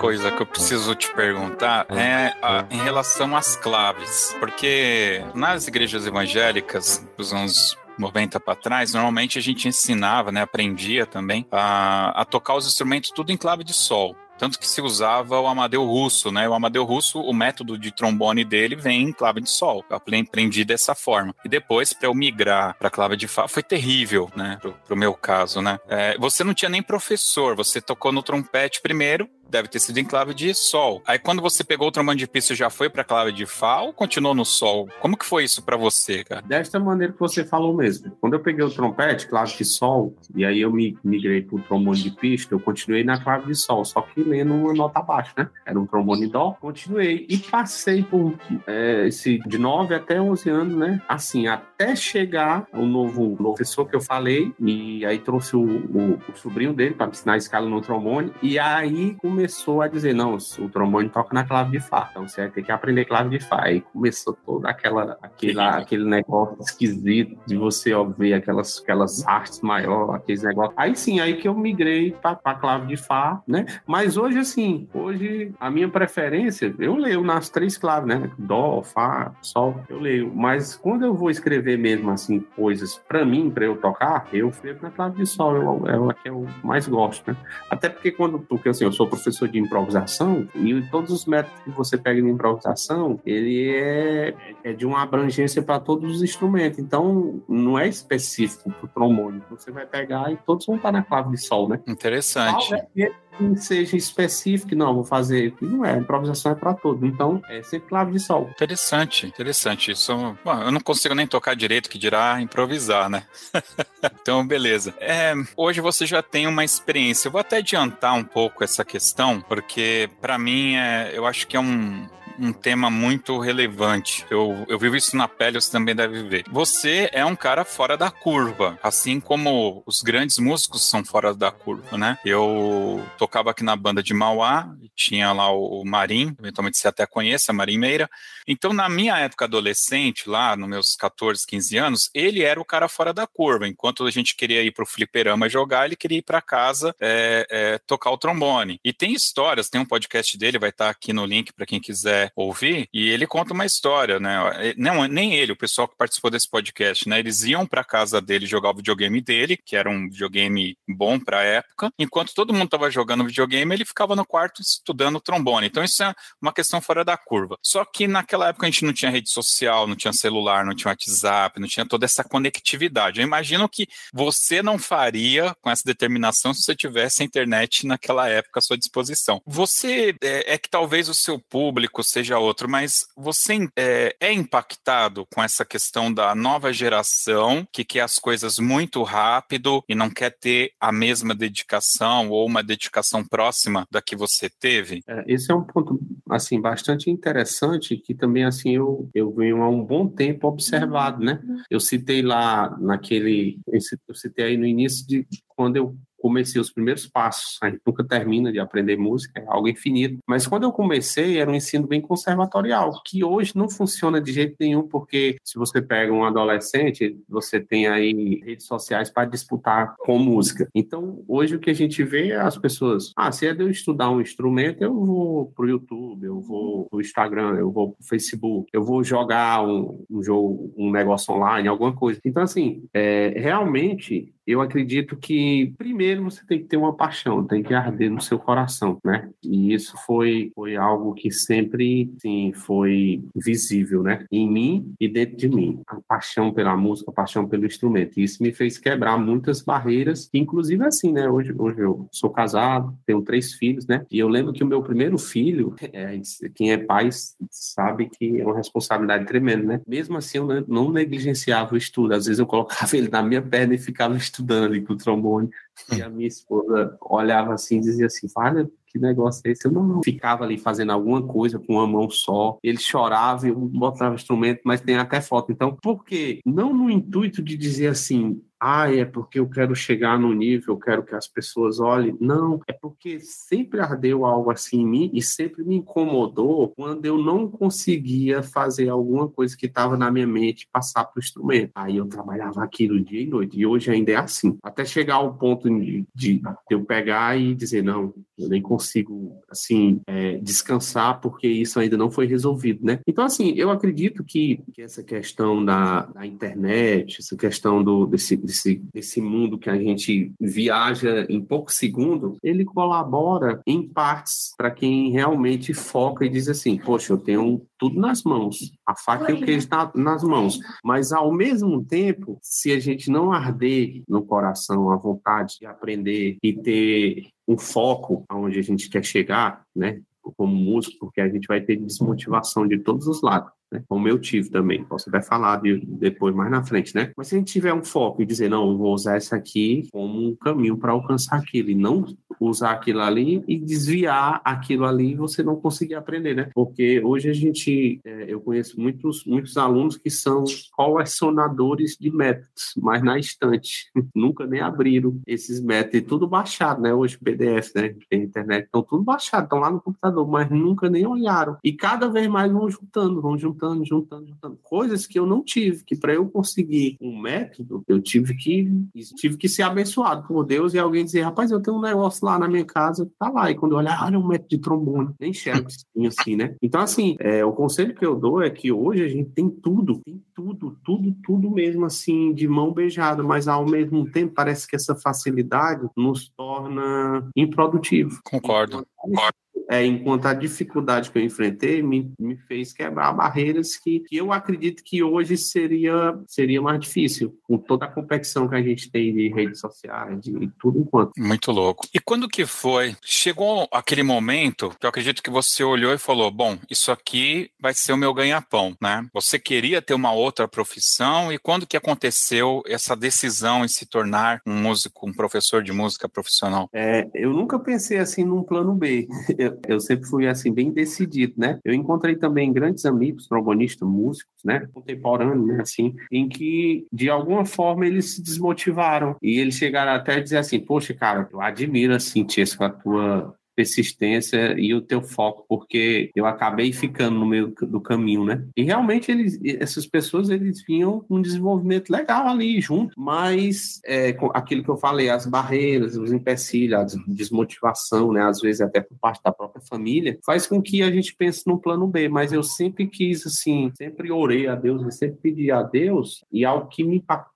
[0.00, 6.06] Coisa que eu preciso te perguntar é a, em relação às claves, porque nas igrejas
[6.06, 12.24] evangélicas dos anos 90 para trás, normalmente a gente ensinava, né, aprendia também a, a
[12.24, 14.16] tocar os instrumentos tudo em clave de sol.
[14.38, 16.48] Tanto que se usava o Amadeu Russo, né?
[16.48, 19.84] O Amadeu Russo, o método de trombone dele vem em clave de sol.
[19.90, 21.34] Eu aprendi dessa forma.
[21.44, 24.56] E depois, para eu migrar para clave de Fá, foi terrível, né?
[24.58, 25.78] Pro, pro meu caso, né?
[25.86, 30.04] É, você não tinha nem professor, você tocou no trompete primeiro, deve ter sido em
[30.04, 31.02] clave de sol.
[31.06, 33.92] Aí quando você pegou o trombone de pista, já foi para clave de fá ou
[33.92, 34.88] continuou no sol?
[35.00, 36.42] Como que foi isso para você, cara?
[36.42, 38.12] Desta maneira que você falou mesmo.
[38.20, 42.00] Quando eu peguei o trompete, clave de sol, e aí eu me migrei pro trombone
[42.00, 45.48] de pista, eu continuei na clave de sol, só que lendo uma nota baixa, né?
[45.66, 50.76] Era um trombone dó, continuei e passei por é, esse de 9 até 11 anos,
[50.76, 51.02] né?
[51.08, 56.36] Assim, até chegar o novo professor que eu falei, e aí trouxe o, o, o
[56.36, 60.36] sobrinho dele para ensinar a escala no trombone, e aí começou começou a dizer, não,
[60.36, 63.44] o trombone toca na clave de Fá, então você vai ter que aprender clave de
[63.44, 63.62] Fá.
[63.62, 69.62] Aí começou toda aquela, aquele, aquele negócio esquisito de você ó, ver aquelas, aquelas artes
[69.62, 70.74] maiores, aqueles negócios.
[70.76, 73.64] Aí sim, aí que eu migrei para a clave de Fá, né?
[73.86, 78.30] Mas hoje, assim, hoje a minha preferência, eu leio nas três claves, né?
[78.38, 80.30] Dó, Fá, Sol, eu leio.
[80.34, 84.80] Mas quando eu vou escrever mesmo, assim, coisas para mim, para eu tocar, eu escrevo
[84.82, 87.36] na clave de Sol, é a que eu mais gosto, né?
[87.70, 91.60] Até porque quando, porque assim, eu sou professor professor de improvisação e todos os métodos
[91.62, 96.78] que você pega de improvisação, ele é, é de uma abrangência para todos os instrumentos.
[96.78, 99.42] Então, não é específico para o trombone.
[99.50, 101.80] Você vai pegar e todos vão estar na clave de sol, né?
[101.86, 102.74] Interessante.
[102.74, 105.54] É que seja específico, não, vou fazer.
[105.60, 107.06] Não é, improvisação é para todo.
[107.06, 108.48] Então, é sempre clave de sol.
[108.50, 109.92] Interessante, interessante.
[109.92, 113.24] Isso, bom, eu não consigo nem tocar direito, que dirá improvisar, né?
[114.20, 114.94] então, beleza.
[115.00, 117.28] É, hoje você já tem uma experiência.
[117.28, 121.56] Eu vou até adiantar um pouco essa questão, porque para mim é, eu acho que
[121.56, 122.08] é um,
[122.40, 124.24] um tema muito relevante.
[124.30, 126.44] Eu, eu vivo isso na pele, você também deve ver.
[126.50, 131.50] Você é um cara fora da curva, assim como os grandes músicos são fora da
[131.50, 132.18] curva, né?
[132.24, 137.50] Eu tocava aqui na banda de Mauá, tinha lá o Marim, eventualmente você até conhece
[137.50, 138.08] a Marim Meira.
[138.46, 142.88] Então, na minha época adolescente, lá nos meus 14, 15 anos, ele era o cara
[142.88, 143.68] fora da curva.
[143.68, 147.78] Enquanto a gente queria ir pro fliperama jogar, ele queria ir para casa é, é,
[147.86, 148.80] tocar o trombone.
[148.84, 152.29] E tem histórias, tem um podcast dele, vai estar aqui no link para quem quiser
[152.34, 154.74] ouvir, e ele conta uma história, né?
[154.76, 157.18] Não, nem ele, o pessoal que participou desse podcast, né?
[157.18, 161.40] Eles iam para casa dele jogar o videogame dele, que era um videogame bom para
[161.40, 161.90] a época.
[161.98, 165.66] Enquanto todo mundo estava jogando videogame, ele ficava no quarto estudando trombone.
[165.66, 167.56] Então isso é uma questão fora da curva.
[167.62, 170.90] Só que naquela época a gente não tinha rede social, não tinha celular, não tinha
[170.90, 173.20] WhatsApp, não tinha toda essa conectividade.
[173.20, 178.28] Eu imagino que você não faria com essa determinação se você tivesse a internet naquela
[178.28, 179.40] época à sua disposição.
[179.46, 184.32] Você é, é que talvez o seu público seja seja outro, mas você é, é,
[184.32, 190.10] impactado com essa questão da nova geração que quer as coisas muito rápido e não
[190.10, 195.02] quer ter a mesma dedicação ou uma dedicação próxima da que você teve?
[195.08, 199.68] É, esse é um ponto assim bastante interessante que também assim eu, eu venho há
[199.68, 201.40] um bom tempo observado, né?
[201.70, 207.06] Eu citei lá naquele, eu citei aí no início de quando eu comecei os primeiros
[207.06, 207.58] passos.
[207.62, 210.18] A gente nunca termina de aprender música, é algo infinito.
[210.26, 214.56] Mas quando eu comecei, era um ensino bem conservatorial, que hoje não funciona de jeito
[214.60, 220.18] nenhum, porque se você pega um adolescente, você tem aí redes sociais para disputar com
[220.18, 220.68] música.
[220.74, 223.70] Então, hoje o que a gente vê é as pessoas, ah, se é de eu
[223.70, 228.68] estudar um instrumento, eu vou pro YouTube, eu vou pro Instagram, eu vou pro Facebook,
[228.72, 232.20] eu vou jogar um, um jogo, um negócio online, alguma coisa.
[232.24, 237.62] Então, assim, é, realmente eu acredito que primeiro você tem que ter uma paixão, tem
[237.62, 239.28] que arder no seu coração, né?
[239.42, 244.26] E isso foi, foi algo que sempre, sim, foi visível, né?
[244.30, 245.80] Em mim e dentro de mim.
[245.86, 248.18] A paixão pela música, a paixão pelo instrumento.
[248.18, 251.28] E isso me fez quebrar muitas barreiras, inclusive assim, né?
[251.28, 254.04] Hoje, hoje eu sou casado, tenho três filhos, né?
[254.10, 256.20] E eu lembro que o meu primeiro filho, é,
[256.54, 257.10] quem é pai
[257.50, 259.80] sabe que é uma responsabilidade tremenda, né?
[259.86, 262.14] Mesmo assim, eu não negligenciava o estudo.
[262.14, 265.50] Às vezes eu colocava ele na minha perna e ficava estudando ali com o trombone,
[265.94, 269.66] e a minha esposa olhava assim e dizia assim, olha, que negócio é esse?
[269.66, 272.58] Eu não ficava ali fazendo alguma coisa com uma mão só.
[272.62, 275.52] Ele chorava eu botava instrumento, mas tem até foto.
[275.52, 276.40] Então, por quê?
[276.44, 280.78] Não no intuito de dizer assim, ah, é porque eu quero chegar no nível, eu
[280.78, 282.16] quero que as pessoas olhem.
[282.20, 287.16] Não, é porque sempre ardeu algo assim em mim e sempre me incomodou quando eu
[287.16, 291.70] não conseguia fazer alguma coisa que estava na minha mente passar para o instrumento.
[291.74, 294.58] Aí eu trabalhava aquilo dia e noite, e hoje ainda é assim.
[294.62, 300.00] Até chegar ao ponto de, de eu pegar e dizer, não, eu nem consigo, assim,
[300.06, 303.00] é, descansar porque isso ainda não foi resolvido, né?
[303.06, 308.36] Então, assim, eu acredito que, que essa questão da, da internet, essa questão do, desse
[308.50, 314.70] desse, desse mundo que a gente viaja em poucos segundos, ele colabora em partes para
[314.70, 319.34] quem realmente foca e diz assim: Poxa, eu tenho tudo nas mãos, a faca e
[319.34, 320.58] o queijo tá nas mãos.
[320.84, 326.36] Mas, ao mesmo tempo, se a gente não arder no coração a vontade de aprender
[326.42, 330.00] e ter um foco aonde a gente quer chegar, né?
[330.36, 333.82] Como músico, porque a gente vai ter desmotivação de todos os lados né?
[333.88, 334.84] como eu tive também.
[334.84, 337.12] Posso até falar de, depois, mais na frente, né?
[337.16, 339.88] Mas se a gente tiver um foco e dizer, não, eu vou usar isso aqui
[339.92, 342.04] como um caminho para alcançar aquilo, e não
[342.40, 346.50] usar aquilo ali e desviar aquilo ali e você não conseguir aprender, né?
[346.54, 352.72] Porque hoje a gente, é, eu conheço muitos, muitos alunos que são colecionadores de métodos,
[352.76, 353.90] mas na estante.
[354.14, 356.94] Nunca nem abriram esses métodos, e tudo baixado, né?
[356.94, 357.94] Hoje PDF, né?
[358.08, 361.56] Tem internet, estão tudo baixado, estão lá no computador, mas nunca nem olharam.
[361.62, 364.58] E cada vez mais vão juntando, vão juntando juntando, juntando, juntando.
[364.62, 368.70] Coisas que eu não tive, que para eu conseguir um método, eu tive que
[369.16, 372.38] tive que ser abençoado por Deus e alguém dizer, rapaz, eu tenho um negócio lá
[372.38, 373.50] na minha casa, tá lá.
[373.50, 375.68] E quando eu olhar, olha um método de trombone, nem enxergo
[376.06, 376.54] assim, né?
[376.62, 380.00] Então, assim, é, o conselho que eu dou é que hoje a gente tem tudo,
[380.04, 384.76] tem tudo, tudo, tudo mesmo assim, de mão beijada, mas ao mesmo tempo parece que
[384.76, 388.18] essa facilidade nos torna improdutivos.
[388.24, 388.74] Concordo.
[388.74, 389.40] Então, concordo
[389.70, 394.32] é, enquanto a dificuldade que eu enfrentei me, me fez quebrar barreiras que, que eu
[394.32, 399.14] acredito que hoje seria, seria mais difícil, com toda a competição que a gente tem
[399.14, 401.12] de redes sociais, de tudo enquanto.
[401.16, 401.86] Muito louco.
[401.94, 402.96] E quando que foi?
[403.00, 407.72] Chegou aquele momento que eu acredito que você olhou e falou: bom, isso aqui vai
[407.72, 409.06] ser o meu ganha-pão, né?
[409.14, 414.42] Você queria ter uma outra profissão e quando que aconteceu essa decisão em se tornar
[414.44, 416.68] um músico, um professor de música profissional?
[416.72, 419.06] É, eu nunca pensei assim num plano B.
[419.38, 421.58] Eu, eu sempre fui assim bem decidido, né?
[421.64, 427.44] Eu encontrei também grandes amigos, trombonistas, músicos, né, contemporâneos, né, assim, em que de alguma
[427.44, 429.16] forma eles se desmotivaram.
[429.22, 432.26] E eles chegaram até a dizer assim, poxa, cara, eu admiro assim,
[432.60, 438.24] a tua persistência e o teu foco, porque eu acabei ficando no meio do caminho,
[438.24, 438.44] né?
[438.56, 444.62] E realmente eles, essas pessoas eles vinham um desenvolvimento legal ali junto, mas é, aquilo
[444.62, 448.22] que eu falei, as barreiras, os empecilhos, a desmotivação, né?
[448.22, 451.58] Às vezes até por parte da própria família, faz com que a gente pense no
[451.58, 452.08] plano B.
[452.08, 456.44] Mas eu sempre quis assim, sempre orei a Deus, eu sempre pedi a Deus e
[456.44, 457.29] algo que me impactou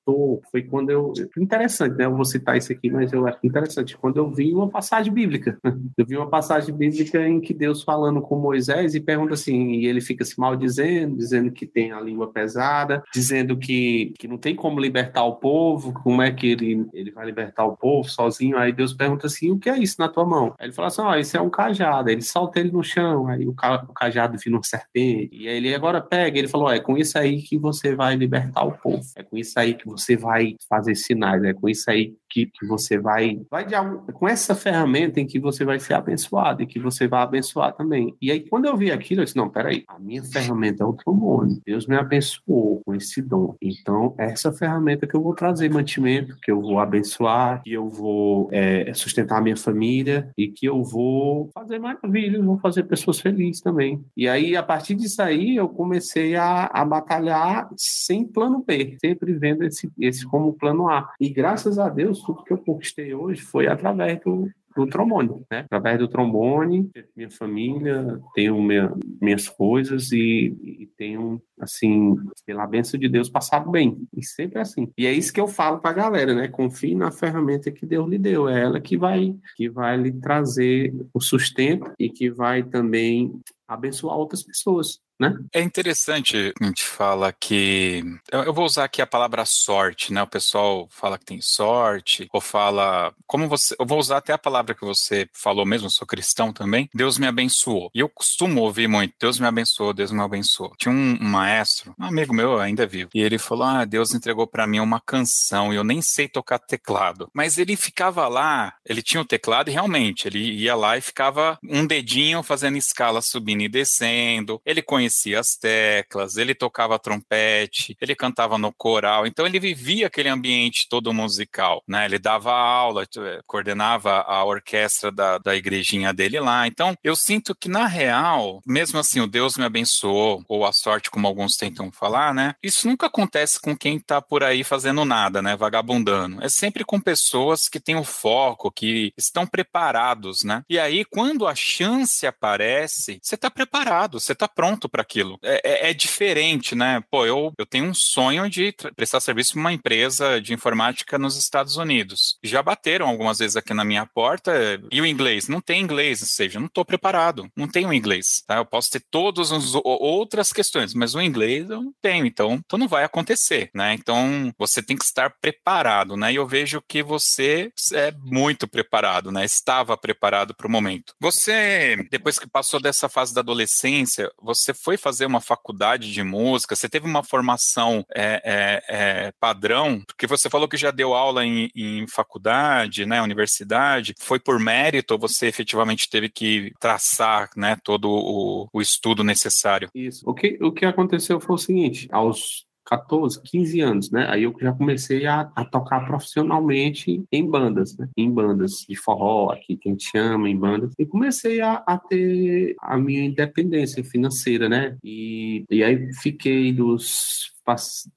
[0.51, 2.05] foi quando eu interessante, né?
[2.05, 5.59] Eu vou citar isso aqui, mas eu acho interessante quando eu vi uma passagem bíblica.
[5.97, 9.87] Eu vi uma passagem bíblica em que Deus falando com Moisés e pergunta assim, e
[9.87, 14.57] ele fica se maldizendo, dizendo que tem a língua pesada, dizendo que, que não tem
[14.57, 18.59] como libertar o povo, como é que ele, ele vai libertar o povo sozinho.
[18.59, 20.55] Aí Deus pergunta assim, o que é isso na tua mão?
[20.59, 22.09] Aí ele fala assim, ó, oh, isso é um cajado.
[22.09, 25.31] Aí ele solta ele no chão, aí o, ca, o cajado vira uma serpente.
[25.33, 28.65] E aí ele agora pega, ele falou, é com isso aí que você vai libertar
[28.65, 29.03] o povo.
[29.17, 32.67] É com isso aí que você vai fazer sinais, é com isso aí que, que
[32.67, 33.65] você vai, vai
[34.13, 38.17] com essa ferramenta em que você vai ser abençoado e que você vai abençoar também.
[38.21, 40.93] E aí, quando eu vi aquilo, eu disse: não, peraí, a minha ferramenta é o
[40.93, 41.63] trombone.
[41.65, 43.55] Deus me abençoou com esse dom.
[43.63, 47.89] Então, é essa ferramenta que eu vou trazer mantimento, que eu vou abençoar, que eu
[47.89, 53.21] vou é, sustentar a minha família e que eu vou fazer maravilhas, vou fazer pessoas
[53.21, 54.05] felizes também.
[54.17, 59.35] E aí, a partir disso aí, eu comecei a, a batalhar sem plano B, sempre
[59.35, 61.09] vendo esse, esse como plano A.
[61.21, 65.61] E graças a Deus, tudo que eu conquistei hoje foi através do, do trombone, né?
[65.61, 72.99] Através do trombone, minha família, tenho minha, minhas coisas e, e tenho, assim, pela bênção
[72.99, 73.97] de Deus, passado bem.
[74.17, 74.91] E sempre assim.
[74.99, 76.49] E é isso que eu falo pra galera, né?
[76.49, 78.49] Confie na ferramenta que Deus lhe deu.
[78.49, 83.33] É ela que vai, que vai lhe trazer o sustento e que vai também
[83.69, 85.35] abençoar outras pessoas né?
[85.53, 90.23] É interessante a gente fala que eu vou usar aqui a palavra sorte, né?
[90.23, 94.39] O pessoal fala que tem sorte ou fala como você, eu vou usar até a
[94.39, 96.89] palavra que você falou mesmo, sou cristão também.
[96.95, 97.91] Deus me abençoou.
[97.95, 100.73] E eu costumo ouvir muito, Deus me abençoou, Deus me abençoou.
[100.79, 104.67] Tinha um, maestro, um amigo meu ainda vivo, e ele falou: "Ah, Deus entregou para
[104.67, 107.31] mim uma canção e eu nem sei tocar teclado".
[107.33, 111.59] Mas ele ficava lá, ele tinha o teclado e realmente ele ia lá e ficava
[111.63, 114.61] um dedinho fazendo escala subindo e descendo.
[114.65, 120.07] Ele conhecia conhecia as teclas, ele tocava trompete, ele cantava no coral, então ele vivia
[120.07, 122.07] aquele ambiente todo musical, né?
[122.07, 126.67] Ele dava aula, eh, coordenava a orquestra da, da igrejinha dele lá.
[126.67, 131.11] Então eu sinto que na real, mesmo assim, o Deus me abençoou, ou a sorte,
[131.11, 132.55] como alguns tentam falar, né?
[132.63, 135.57] Isso nunca acontece com quem tá por aí fazendo nada, né?
[135.57, 136.43] Vagabundando.
[136.43, 140.63] É sempre com pessoas que têm o foco, que estão preparados, né?
[140.69, 145.41] E aí, quando a chance aparece, você tá preparado, você tá pronto para aquilo.
[145.43, 147.03] É, é, é, diferente, né?
[147.11, 151.37] Pô, eu, eu tenho um sonho de prestar serviço para uma empresa de informática nos
[151.37, 152.39] Estados Unidos.
[152.45, 154.53] Já bateram algumas vezes aqui na minha porta.
[154.93, 155.49] E o inglês?
[155.49, 157.51] Não tem inglês, ou seja, não estou preparado.
[157.57, 158.45] Não tenho inglês.
[158.47, 158.59] Tá?
[158.59, 162.25] Eu posso ter todas as outras questões, mas o inglês eu não tenho.
[162.25, 163.95] Então, então não vai acontecer, né?
[163.95, 166.33] Então você tem que estar preparado, né?
[166.33, 169.45] E eu vejo que você é muito preparado, né?
[169.45, 171.15] Estava preparado para o momento.
[171.21, 176.77] Você, depois que passou dessa fase da adolescência, você foi fazer uma faculdade de música?
[176.77, 180.03] Você teve uma formação é, é, é, padrão?
[180.07, 184.15] Porque você falou que já deu aula em, em faculdade, né, universidade.
[184.21, 189.89] Foi por mérito ou você efetivamente teve que traçar né, todo o, o estudo necessário?
[189.95, 190.23] Isso.
[190.29, 194.27] O que, o que aconteceu foi o seguinte: aos 14, 15 anos, né?
[194.29, 198.09] Aí eu já comecei a, a tocar profissionalmente em bandas, né?
[198.17, 200.93] Em bandas de forró, aqui que a gente chama, em bandas.
[200.99, 204.97] E comecei a, a ter a minha independência financeira, né?
[205.03, 207.54] E, e aí fiquei dos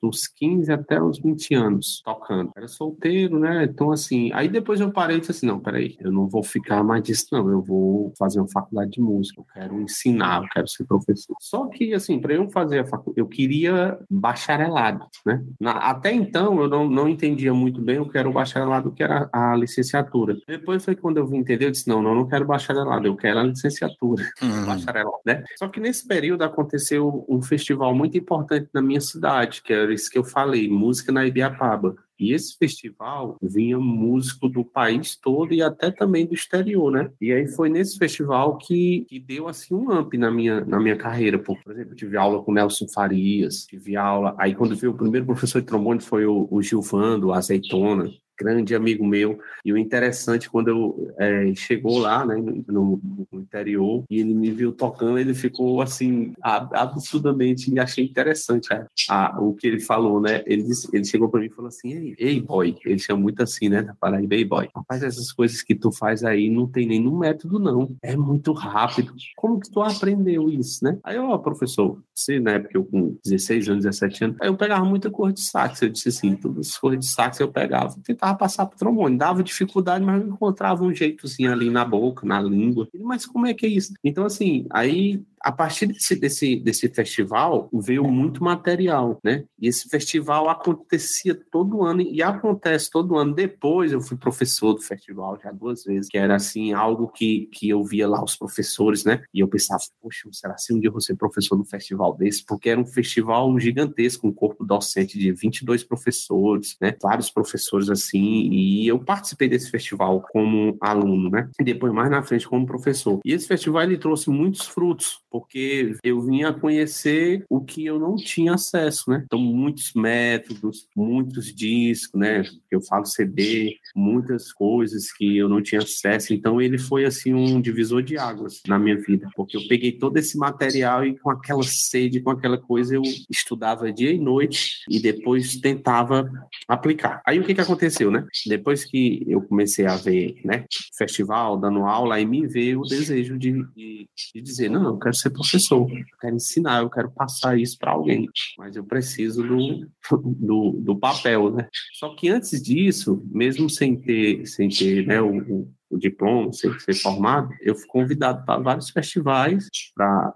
[0.02, 2.52] dos 15 até os 20 anos tocando.
[2.56, 3.64] Era solteiro, né?
[3.64, 6.84] Então, assim, aí depois eu parei e disse assim: não, peraí, eu não vou ficar
[6.84, 7.50] mais disso, não.
[7.50, 11.36] Eu vou fazer uma faculdade de música, eu quero ensinar, eu quero ser professor.
[11.40, 15.44] Só que, assim, para eu fazer a faculdade, eu queria bacharelado, né?
[15.60, 18.92] Na, até então, eu não, não entendia muito bem o que era o bacharelado, o
[18.92, 20.38] que era a licenciatura.
[20.48, 23.40] Depois foi quando eu vim entender, eu disse: não, não, não quero bacharelado, eu quero
[23.40, 24.66] a licenciatura, uhum.
[24.66, 25.44] bacharelado, né?
[25.58, 30.10] Só que nesse período aconteceu um festival muito importante na minha cidade, que era isso
[30.10, 31.96] que eu falei, música na Ibiapaba.
[32.20, 37.12] E esse festival vinha músico do país todo e até também do exterior, né?
[37.22, 40.96] E aí foi nesse festival que, que deu assim um up na minha, na minha
[40.96, 41.38] carreira.
[41.38, 44.36] Por, por exemplo, tive aula com Nelson Farias, tive aula.
[44.40, 49.06] Aí quando veio o primeiro professor de trombone foi o, o Gilvando, Azeitona grande amigo
[49.06, 49.40] meu.
[49.66, 54.52] E o interessante, quando eu é, chegou lá, né, no, no, interior, e ele me
[54.52, 60.44] viu tocando, ele ficou assim, absurdamente, achei interessante a, a, o que ele falou, né?
[60.46, 63.42] Ele, disse, ele chegou para mim e falou assim: ei, ei, boy, ele chama muito
[63.42, 63.88] assim, né?
[64.00, 64.70] Paraíba, ei, boy.
[64.76, 67.96] Rapaz, essas coisas que tu faz aí não tem nenhum método, não.
[68.02, 69.14] É muito rápido.
[69.36, 70.98] Como que tu aprendeu isso, né?
[71.04, 74.86] Aí, ó, professor, você, na época eu com 16 anos, 17 anos, aí eu pegava
[74.86, 75.82] muita cor de sax.
[75.82, 79.18] Eu disse assim: todas as cores de sax eu pegava, tentava tentava passar pro trombone.
[79.18, 82.88] Dava dificuldade, mas encontrava um jeitozinho ali na boca, na língua.
[83.00, 83.94] Mas como é que é isso?
[84.04, 89.46] Então, assim, aí a partir desse, desse, desse festival veio muito material, né?
[89.60, 93.34] E esse festival acontecia todo ano e acontece todo ano.
[93.34, 97.70] Depois eu fui professor do festival já duas vezes, que era assim algo que, que
[97.70, 99.24] eu via lá os professores, né?
[99.34, 102.44] E eu pensava, poxa, será que um dia eu vou ser professor no festival desse?
[102.46, 106.96] Porque era um festival gigantesco, um corpo docente de 22 professores, né?
[107.02, 111.50] Vários professores assim, e eu participei desse festival como aluno, né?
[111.60, 113.20] E depois mais na frente como professor.
[113.24, 118.16] E esse festival ele trouxe muitos frutos porque eu vinha conhecer o que eu não
[118.16, 119.24] tinha acesso, né?
[119.26, 122.44] Então, muitos métodos, muitos discos, né?
[122.72, 126.34] Eu falo CD, muitas coisas que eu não tinha acesso.
[126.34, 130.18] Então, ele foi, assim, um divisor de águas na minha vida, porque eu peguei todo
[130.18, 135.00] esse material e com aquela sede, com aquela coisa, eu estudava dia e noite e
[135.00, 136.30] depois tentava
[136.68, 137.22] aplicar.
[137.26, 138.26] Aí, o que que aconteceu, né?
[138.46, 140.66] Depois que eu comecei a ver, né,
[140.98, 145.16] festival, dando aula, aí me veio o desejo de, de, de dizer, não, eu quero
[145.16, 148.28] ser professor, eu quero ensinar, eu quero passar isso para alguém,
[148.58, 149.88] mas eu preciso do,
[150.26, 151.68] do, do, papel, né?
[151.94, 156.94] Só que antes disso, mesmo sem ter, sem ter né, o, o diploma, ser, ser
[156.96, 160.34] formado, eu fui convidado para vários festivais para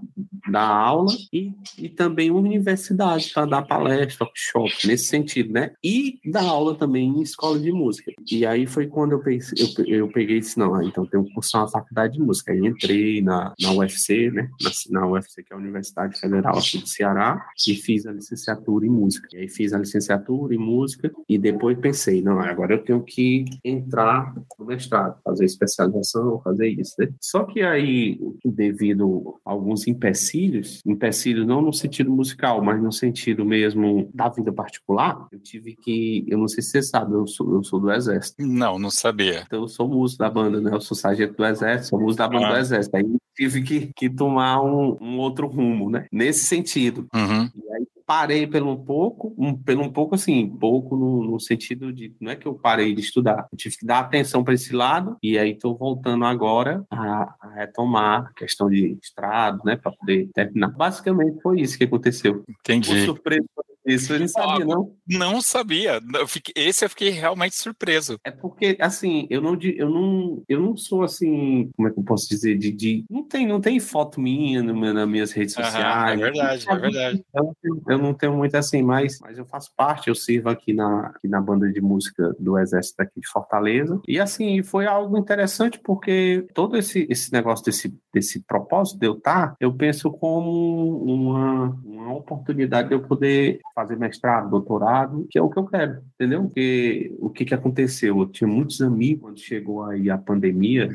[0.50, 5.72] dar aula e, e também universidades para dar palestra, workshop, nesse sentido, né?
[5.84, 8.12] E dar aula também em escola de música.
[8.30, 11.34] E aí foi quando eu, pensei, eu, eu peguei disse, não, ah, então tenho que
[11.34, 12.52] cursar uma faculdade de música.
[12.52, 14.50] Aí entrei na, na UFC, né?
[14.62, 18.86] Na, na UFC, que é a Universidade Federal aqui do Ceará, e fiz a licenciatura
[18.86, 19.28] em música.
[19.34, 23.46] E aí fiz a licenciatura em música e depois pensei, não, agora eu tenho que
[23.64, 26.96] entrar no mestrado, fazer especialização, fazer isso.
[27.00, 27.10] Né?
[27.22, 33.46] Só que aí, devido a alguns empecilhos, empecilhos não no sentido musical, mas no sentido
[33.46, 37.54] mesmo da vida particular, eu tive que, eu não sei se você sabe, eu sou,
[37.56, 38.42] eu sou do Exército.
[38.46, 39.44] Não, não sabia.
[39.46, 40.72] Então eu sou músico da banda, né?
[40.74, 42.52] Eu sou sargento do Exército, sou músico da banda ah.
[42.54, 42.96] do Exército.
[42.96, 46.06] Aí tive que, que tomar um, um, outro rumo, né?
[46.12, 47.08] Nesse sentido.
[47.14, 47.50] Uhum.
[47.56, 51.94] E aí parei pelo um pouco, um, pelo um pouco assim, pouco no, no, sentido
[51.94, 54.76] de, não é que eu parei de estudar, eu tive que dar atenção para esse
[54.76, 59.94] lado, e aí estou voltando agora a, a, retomar a questão de estrado, né, para
[59.94, 60.72] poder terminar.
[60.72, 62.44] Basicamente foi isso que aconteceu.
[62.50, 62.90] Entendi.
[62.90, 63.48] Por surpresa
[63.86, 64.96] isso eu não sabia, não.
[65.08, 66.02] Não sabia.
[66.14, 68.20] Eu fiquei, esse eu fiquei realmente surpreso.
[68.24, 72.04] É porque, assim, eu não, eu não, eu não sou assim, como é que eu
[72.04, 72.58] posso dizer?
[72.58, 76.20] De, de não, tem, não tem foto minha no, nas minhas redes sociais.
[76.20, 77.26] é verdade, é verdade.
[77.34, 77.56] Eu,
[77.88, 81.28] eu, não tenho muito assim, mas, mas eu faço parte, eu sirvo aqui na, aqui
[81.28, 84.00] na banda de música do Exército aqui de Fortaleza.
[84.08, 89.14] E assim, foi algo interessante porque todo esse, esse negócio desse, desse propósito de eu
[89.14, 95.42] estar, eu penso como uma, uma oportunidade de eu poder fazer mestrado, doutorado, que é
[95.42, 96.44] o que eu quero, entendeu?
[96.44, 98.20] Porque o que, que aconteceu?
[98.20, 100.90] Eu tinha muitos amigos quando chegou aí a pandemia,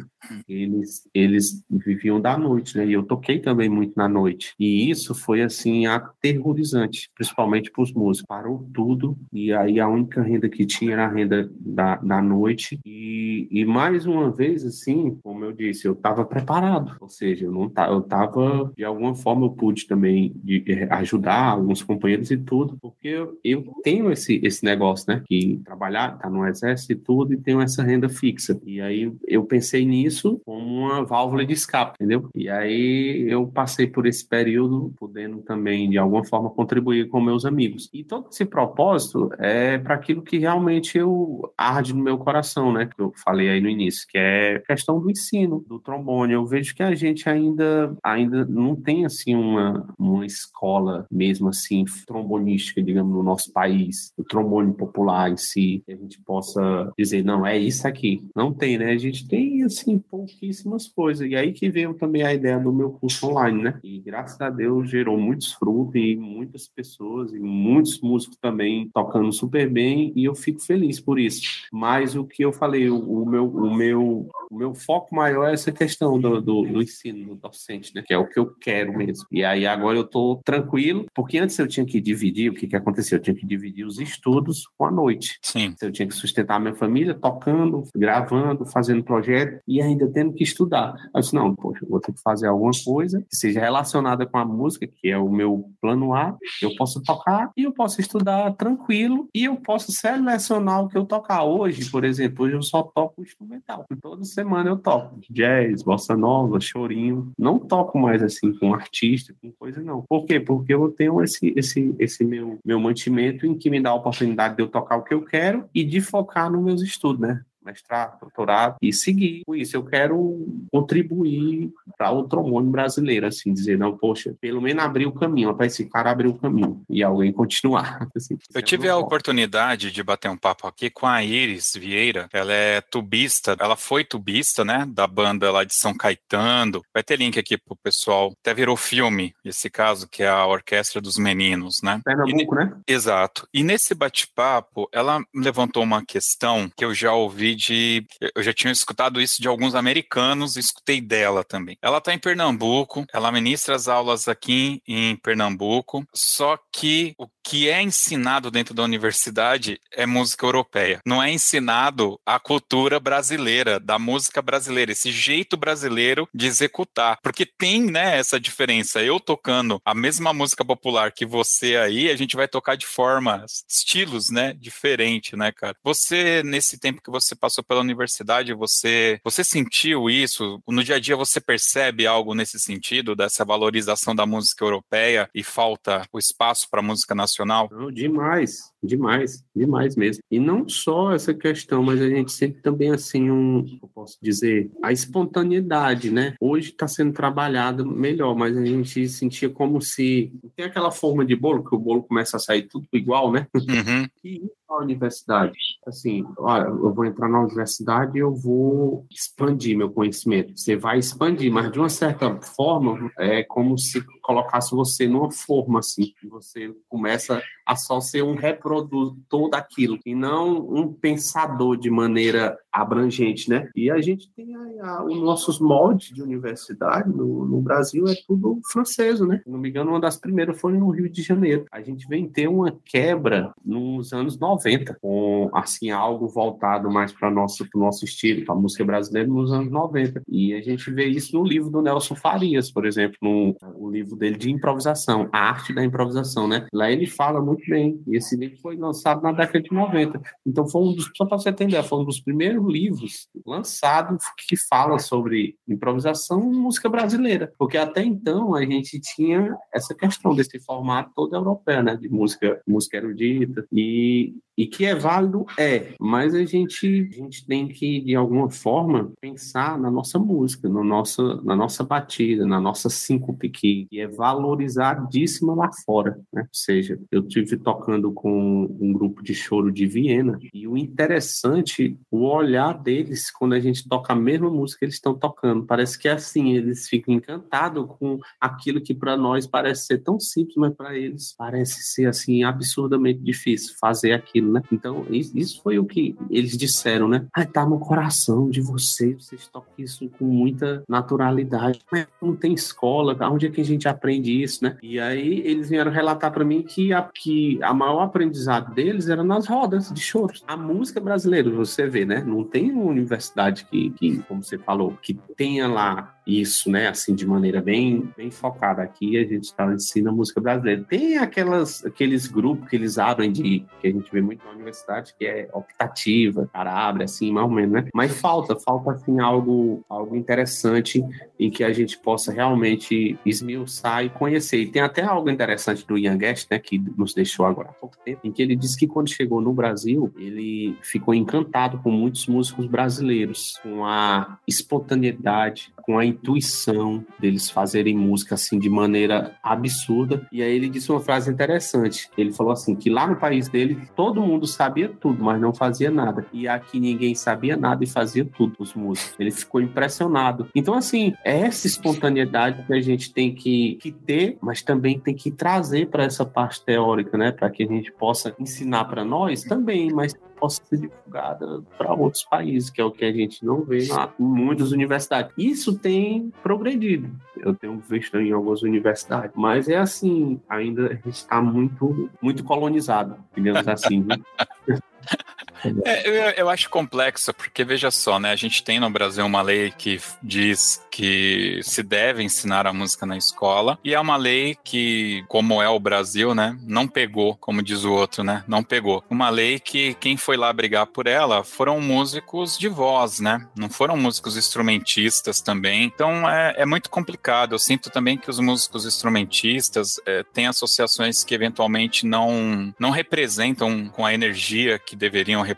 [0.48, 2.86] eles, eles viviam da noite, né?
[2.86, 4.54] E eu toquei também muito na noite.
[4.58, 8.26] E isso foi, assim, aterrorizante, principalmente para os músicos.
[8.26, 12.80] Parou tudo e aí a única renda que tinha era a renda da, da noite.
[12.84, 16.96] E, e mais uma vez, assim, como eu disse, eu estava preparado.
[17.06, 21.50] Ou seja, eu não tá, eu estava, de alguma forma, eu pude também de, ajudar
[21.50, 25.22] alguns companheiros e tudo, porque eu, eu tenho esse, esse negócio, né?
[25.24, 28.60] Que trabalhar, tá no exército e tudo, e tenho essa renda fixa.
[28.66, 32.28] E aí eu pensei nisso como uma válvula de escape, entendeu?
[32.34, 37.44] E aí eu passei por esse período podendo também, de alguma forma, contribuir com meus
[37.44, 37.88] amigos.
[37.92, 42.86] E todo esse propósito é para aquilo que realmente eu arde no meu coração, né?
[42.86, 46.32] Que eu falei aí no início, que é questão do ensino, do trombone.
[46.32, 51.84] Eu vejo que a gente ainda, ainda não tem, assim, uma, uma escola mesmo, assim,
[52.06, 57.24] trombonística, digamos, no nosso país, o trombone popular em si, que a gente possa dizer,
[57.24, 58.24] não, é isso aqui.
[58.34, 58.90] Não tem, né?
[58.90, 61.28] A gente tem, assim, pouquíssimas coisas.
[61.28, 63.78] E aí que veio também a ideia do meu curso online, né?
[63.82, 69.32] E graças a Deus gerou muitos frutos e muitas pessoas e muitos músicos também tocando
[69.32, 71.42] super bem e eu fico feliz por isso.
[71.72, 75.52] Mas o que eu falei, o, o meu, o meu o meu foco maior é
[75.52, 78.02] essa questão do, do, do, ensino, do docente, né?
[78.02, 79.26] Que é o que eu quero mesmo.
[79.30, 82.76] E aí agora eu tô tranquilo, porque antes eu tinha que dividir, o que que
[82.76, 83.18] aconteceu?
[83.18, 85.38] Eu tinha que dividir os estudos com a noite.
[85.42, 85.74] Sim.
[85.80, 90.44] Eu tinha que sustentar a minha família tocando, gravando, fazendo projeto e ainda tendo que
[90.44, 90.94] estudar.
[91.14, 94.38] Eu disse, não, poxa, eu vou ter que fazer alguma coisa que seja relacionada com
[94.38, 98.52] a música, que é o meu plano A, eu posso tocar e eu posso estudar
[98.54, 102.82] tranquilo e eu posso selecionar o que eu tocar hoje, por exemplo, hoje eu só
[102.82, 103.86] toco instrumental.
[104.00, 105.18] Todos semana eu toco.
[105.30, 107.32] Jazz, bossa nova, chorinho.
[107.38, 110.04] Não toco mais assim com artista, com coisa não.
[110.08, 110.38] Por quê?
[110.38, 114.56] Porque eu tenho esse, esse, esse meu, meu mantimento em que me dá a oportunidade
[114.56, 117.42] de eu tocar o que eu quero e de focar nos meus estudos, né?
[117.66, 119.76] Mestrado, doutorado e seguir com isso.
[119.76, 125.12] Eu quero contribuir para o trombone brasileiro, assim, dizer, não, poxa, pelo menos abrir o
[125.12, 128.06] caminho, para esse cara abrir o caminho e alguém continuar.
[128.16, 132.52] Assim, eu tive a oportunidade de bater um papo aqui com a Iris Vieira, ela
[132.52, 136.82] é tubista, ela foi tubista, né, da banda lá de São Caetano.
[136.94, 138.32] Vai ter link aqui pro pessoal.
[138.40, 142.00] Até virou filme, esse caso, que é a Orquestra dos Meninos, né?
[142.04, 142.72] Pernambuco, e, né?
[142.86, 143.48] Exato.
[143.52, 148.06] E nesse bate-papo, ela levantou uma questão que eu já ouvi de.
[148.34, 151.76] Eu já tinha escutado isso de alguns americanos, escutei dela também.
[151.82, 157.68] Ela está em Pernambuco, ela ministra as aulas aqui em Pernambuco, só que o que
[157.68, 161.00] é ensinado dentro da universidade é música europeia.
[161.06, 167.20] Não é ensinado a cultura brasileira, da música brasileira, esse jeito brasileiro de executar.
[167.22, 169.00] Porque tem, né, essa diferença.
[169.00, 173.64] Eu tocando a mesma música popular que você aí, a gente vai tocar de formas,
[173.68, 175.76] estilos, né, diferente, né, cara?
[175.84, 180.60] Você, nesse tempo que você passou pela universidade, você, você sentiu isso?
[180.66, 185.44] No dia a dia você percebe algo nesse sentido, dessa valorização da música europeia e
[185.44, 187.68] falta o espaço para a música nacional?
[187.70, 190.22] Não, demais, demais, demais mesmo.
[190.30, 194.70] E não só essa questão, mas a gente sempre também, assim, um, eu posso dizer,
[194.82, 196.34] a espontaneidade, né?
[196.40, 201.36] Hoje está sendo trabalhado melhor, mas a gente sentia como se tem aquela forma de
[201.36, 203.46] bolo, que o bolo começa a sair tudo igual, né?
[203.54, 204.06] Uhum.
[204.26, 205.56] E a universidade,
[205.86, 210.52] assim, olha, eu vou entrar na universidade e eu vou expandir meu conhecimento.
[210.56, 215.78] Você vai expandir, mas de uma certa forma é como se colocasse você numa forma
[215.78, 222.58] assim, você começa a só ser um reprodutor daquilo e não um pensador de maneira
[222.76, 223.70] abrangente, né?
[223.74, 228.14] E a gente tem a, a, os nossos moldes de universidade no, no, Brasil é
[228.26, 229.40] tudo francês, né?
[229.42, 231.64] Se não me engano, uma das primeiras foi no Rio de Janeiro.
[231.72, 237.30] A gente vem ter uma quebra nos anos 90, com assim algo voltado mais para
[237.30, 240.22] nosso nosso estilo, para música brasileira nos anos 90.
[240.28, 244.16] E a gente vê isso no livro do Nelson Farias, por exemplo, no o livro
[244.16, 246.66] dele de improvisação, a arte da improvisação, né?
[246.72, 248.00] Lá ele fala muito bem.
[248.06, 250.20] E esse livro foi lançado na década de 90.
[250.44, 254.56] Então foi um dos, só para você entender, foi um dos primeiros livros lançados que
[254.56, 260.58] fala sobre improvisação e música brasileira, porque até então a gente tinha essa questão desse
[260.60, 263.66] formato todo europeu, né, de música, música erudita.
[263.72, 268.50] E e que é válido, é, mas a gente, a gente tem que, de alguma
[268.50, 274.06] forma, pensar na nossa música, no nossa, na nossa batida, na nossa síncope, que, é
[274.06, 276.18] valorizadíssima lá fora.
[276.32, 276.42] Né?
[276.42, 281.98] Ou seja, eu tive tocando com um grupo de choro de Viena, e o interessante,
[282.10, 285.98] o olhar deles, quando a gente toca a mesma música que eles estão tocando, parece
[285.98, 290.56] que é assim, eles ficam encantados com aquilo que para nós parece ser tão simples,
[290.56, 294.62] mas para eles parece ser assim absurdamente difícil fazer aquilo aquilo, né?
[294.70, 297.26] Então, isso foi o que eles disseram, né?
[297.34, 301.80] Ah, tá no coração de vocês, vocês tocam isso com muita naturalidade.
[301.90, 304.76] Mas não tem escola, onde é que a gente aprende isso, né?
[304.82, 309.24] E aí eles vieram relatar para mim que a, que a maior aprendizado deles era
[309.24, 310.44] nas rodas de choros.
[310.46, 312.22] A música brasileira, você vê, né?
[312.24, 317.14] Não tem uma universidade que, que como você falou, que tenha lá isso, né, assim,
[317.14, 318.82] de maneira bem, bem focada.
[318.82, 320.84] Aqui a gente tá, ensina música brasileira.
[320.88, 325.14] Tem aquelas, aqueles grupos que eles abrem de, que a gente vê muito na universidade,
[325.18, 327.88] que é optativa, cara abre, assim, mais ou menos, né?
[327.94, 331.04] Mas falta, falta, assim, algo, algo interessante
[331.38, 334.58] em que a gente possa realmente esmiuçar e conhecer.
[334.58, 337.96] E tem até algo interessante do Ian Guest, né, que nos deixou agora há pouco
[338.04, 342.26] tempo, em que ele disse que quando chegou no Brasil, ele ficou encantado com muitos
[342.26, 350.26] músicos brasileiros, com a espontaneidade, com a intuição deles fazerem música assim de maneira absurda.
[350.32, 352.10] E aí ele disse uma frase interessante.
[352.18, 355.90] Ele falou assim que lá no país dele todo mundo sabia tudo, mas não fazia
[355.90, 356.26] nada.
[356.32, 359.14] E aqui ninguém sabia nada e fazia tudo os músicos.
[359.18, 360.48] Ele ficou impressionado.
[360.54, 365.30] Então assim, essa espontaneidade que a gente tem que, que ter, mas também tem que
[365.30, 369.92] trazer para essa parte teórica, né, para que a gente possa ensinar para nós também,
[369.92, 373.88] mas possa ser divulgada para outros países, que é o que a gente não vê
[373.88, 375.32] na, em muitas universidades.
[375.36, 377.10] Isso tem progredido.
[377.38, 383.66] Eu tenho visto em algumas universidades, mas é assim, ainda está muito, muito colonizado, digamos
[383.66, 384.06] assim.
[385.84, 388.30] É, eu, eu, acho complexo, porque veja só, né?
[388.30, 393.04] A gente tem no Brasil uma lei que diz que se deve ensinar a música
[393.04, 396.56] na escola, e é uma lei que, como é o Brasil, né?
[396.62, 398.42] Não pegou, como diz o outro, né?
[398.46, 399.04] Não pegou.
[399.10, 403.46] Uma lei que quem foi lá brigar por ela foram músicos de voz, né?
[403.56, 405.84] Não foram músicos instrumentistas também.
[405.84, 407.54] Então é, é muito complicado.
[407.54, 413.88] Eu sinto também que os músicos instrumentistas é, têm associações que eventualmente não, não representam
[413.88, 415.55] com a energia que deveriam representar,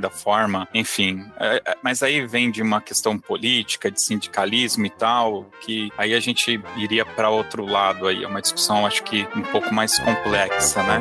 [0.00, 1.24] da forma, enfim.
[1.38, 6.14] É, é, mas aí vem de uma questão política, de sindicalismo e tal, que aí
[6.14, 8.24] a gente iria para outro lado aí.
[8.24, 11.00] É uma discussão, acho que um pouco mais complexa, né?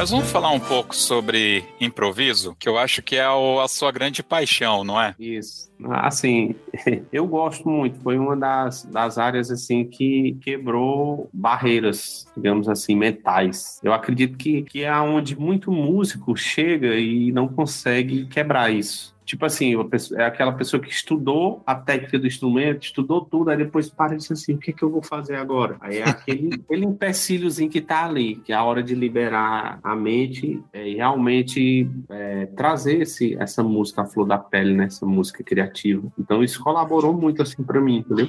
[0.00, 4.22] Mas vamos falar um pouco sobre improviso, que eu acho que é a sua grande
[4.22, 5.14] paixão, não é?
[5.20, 5.70] Isso.
[5.90, 6.54] Assim,
[7.12, 8.00] eu gosto muito.
[8.00, 13.78] Foi uma das, das áreas assim que quebrou barreiras, digamos assim, mentais.
[13.82, 19.14] Eu acredito que, que é onde muito músico chega e não consegue quebrar isso.
[19.30, 19.76] Tipo assim,
[20.16, 24.16] é aquela pessoa que estudou a técnica do instrumento, estudou tudo, aí depois para e
[24.16, 25.76] diz assim, o que, é que eu vou fazer agora?
[25.80, 29.94] Aí é aquele, aquele empecilhozinho que tá ali, que é a hora de liberar a
[29.94, 34.86] mente é, e realmente é, trazer esse, essa música à flor da pele, né?
[34.86, 36.12] Essa música criativa.
[36.18, 38.26] Então isso colaborou muito assim para mim, entendeu?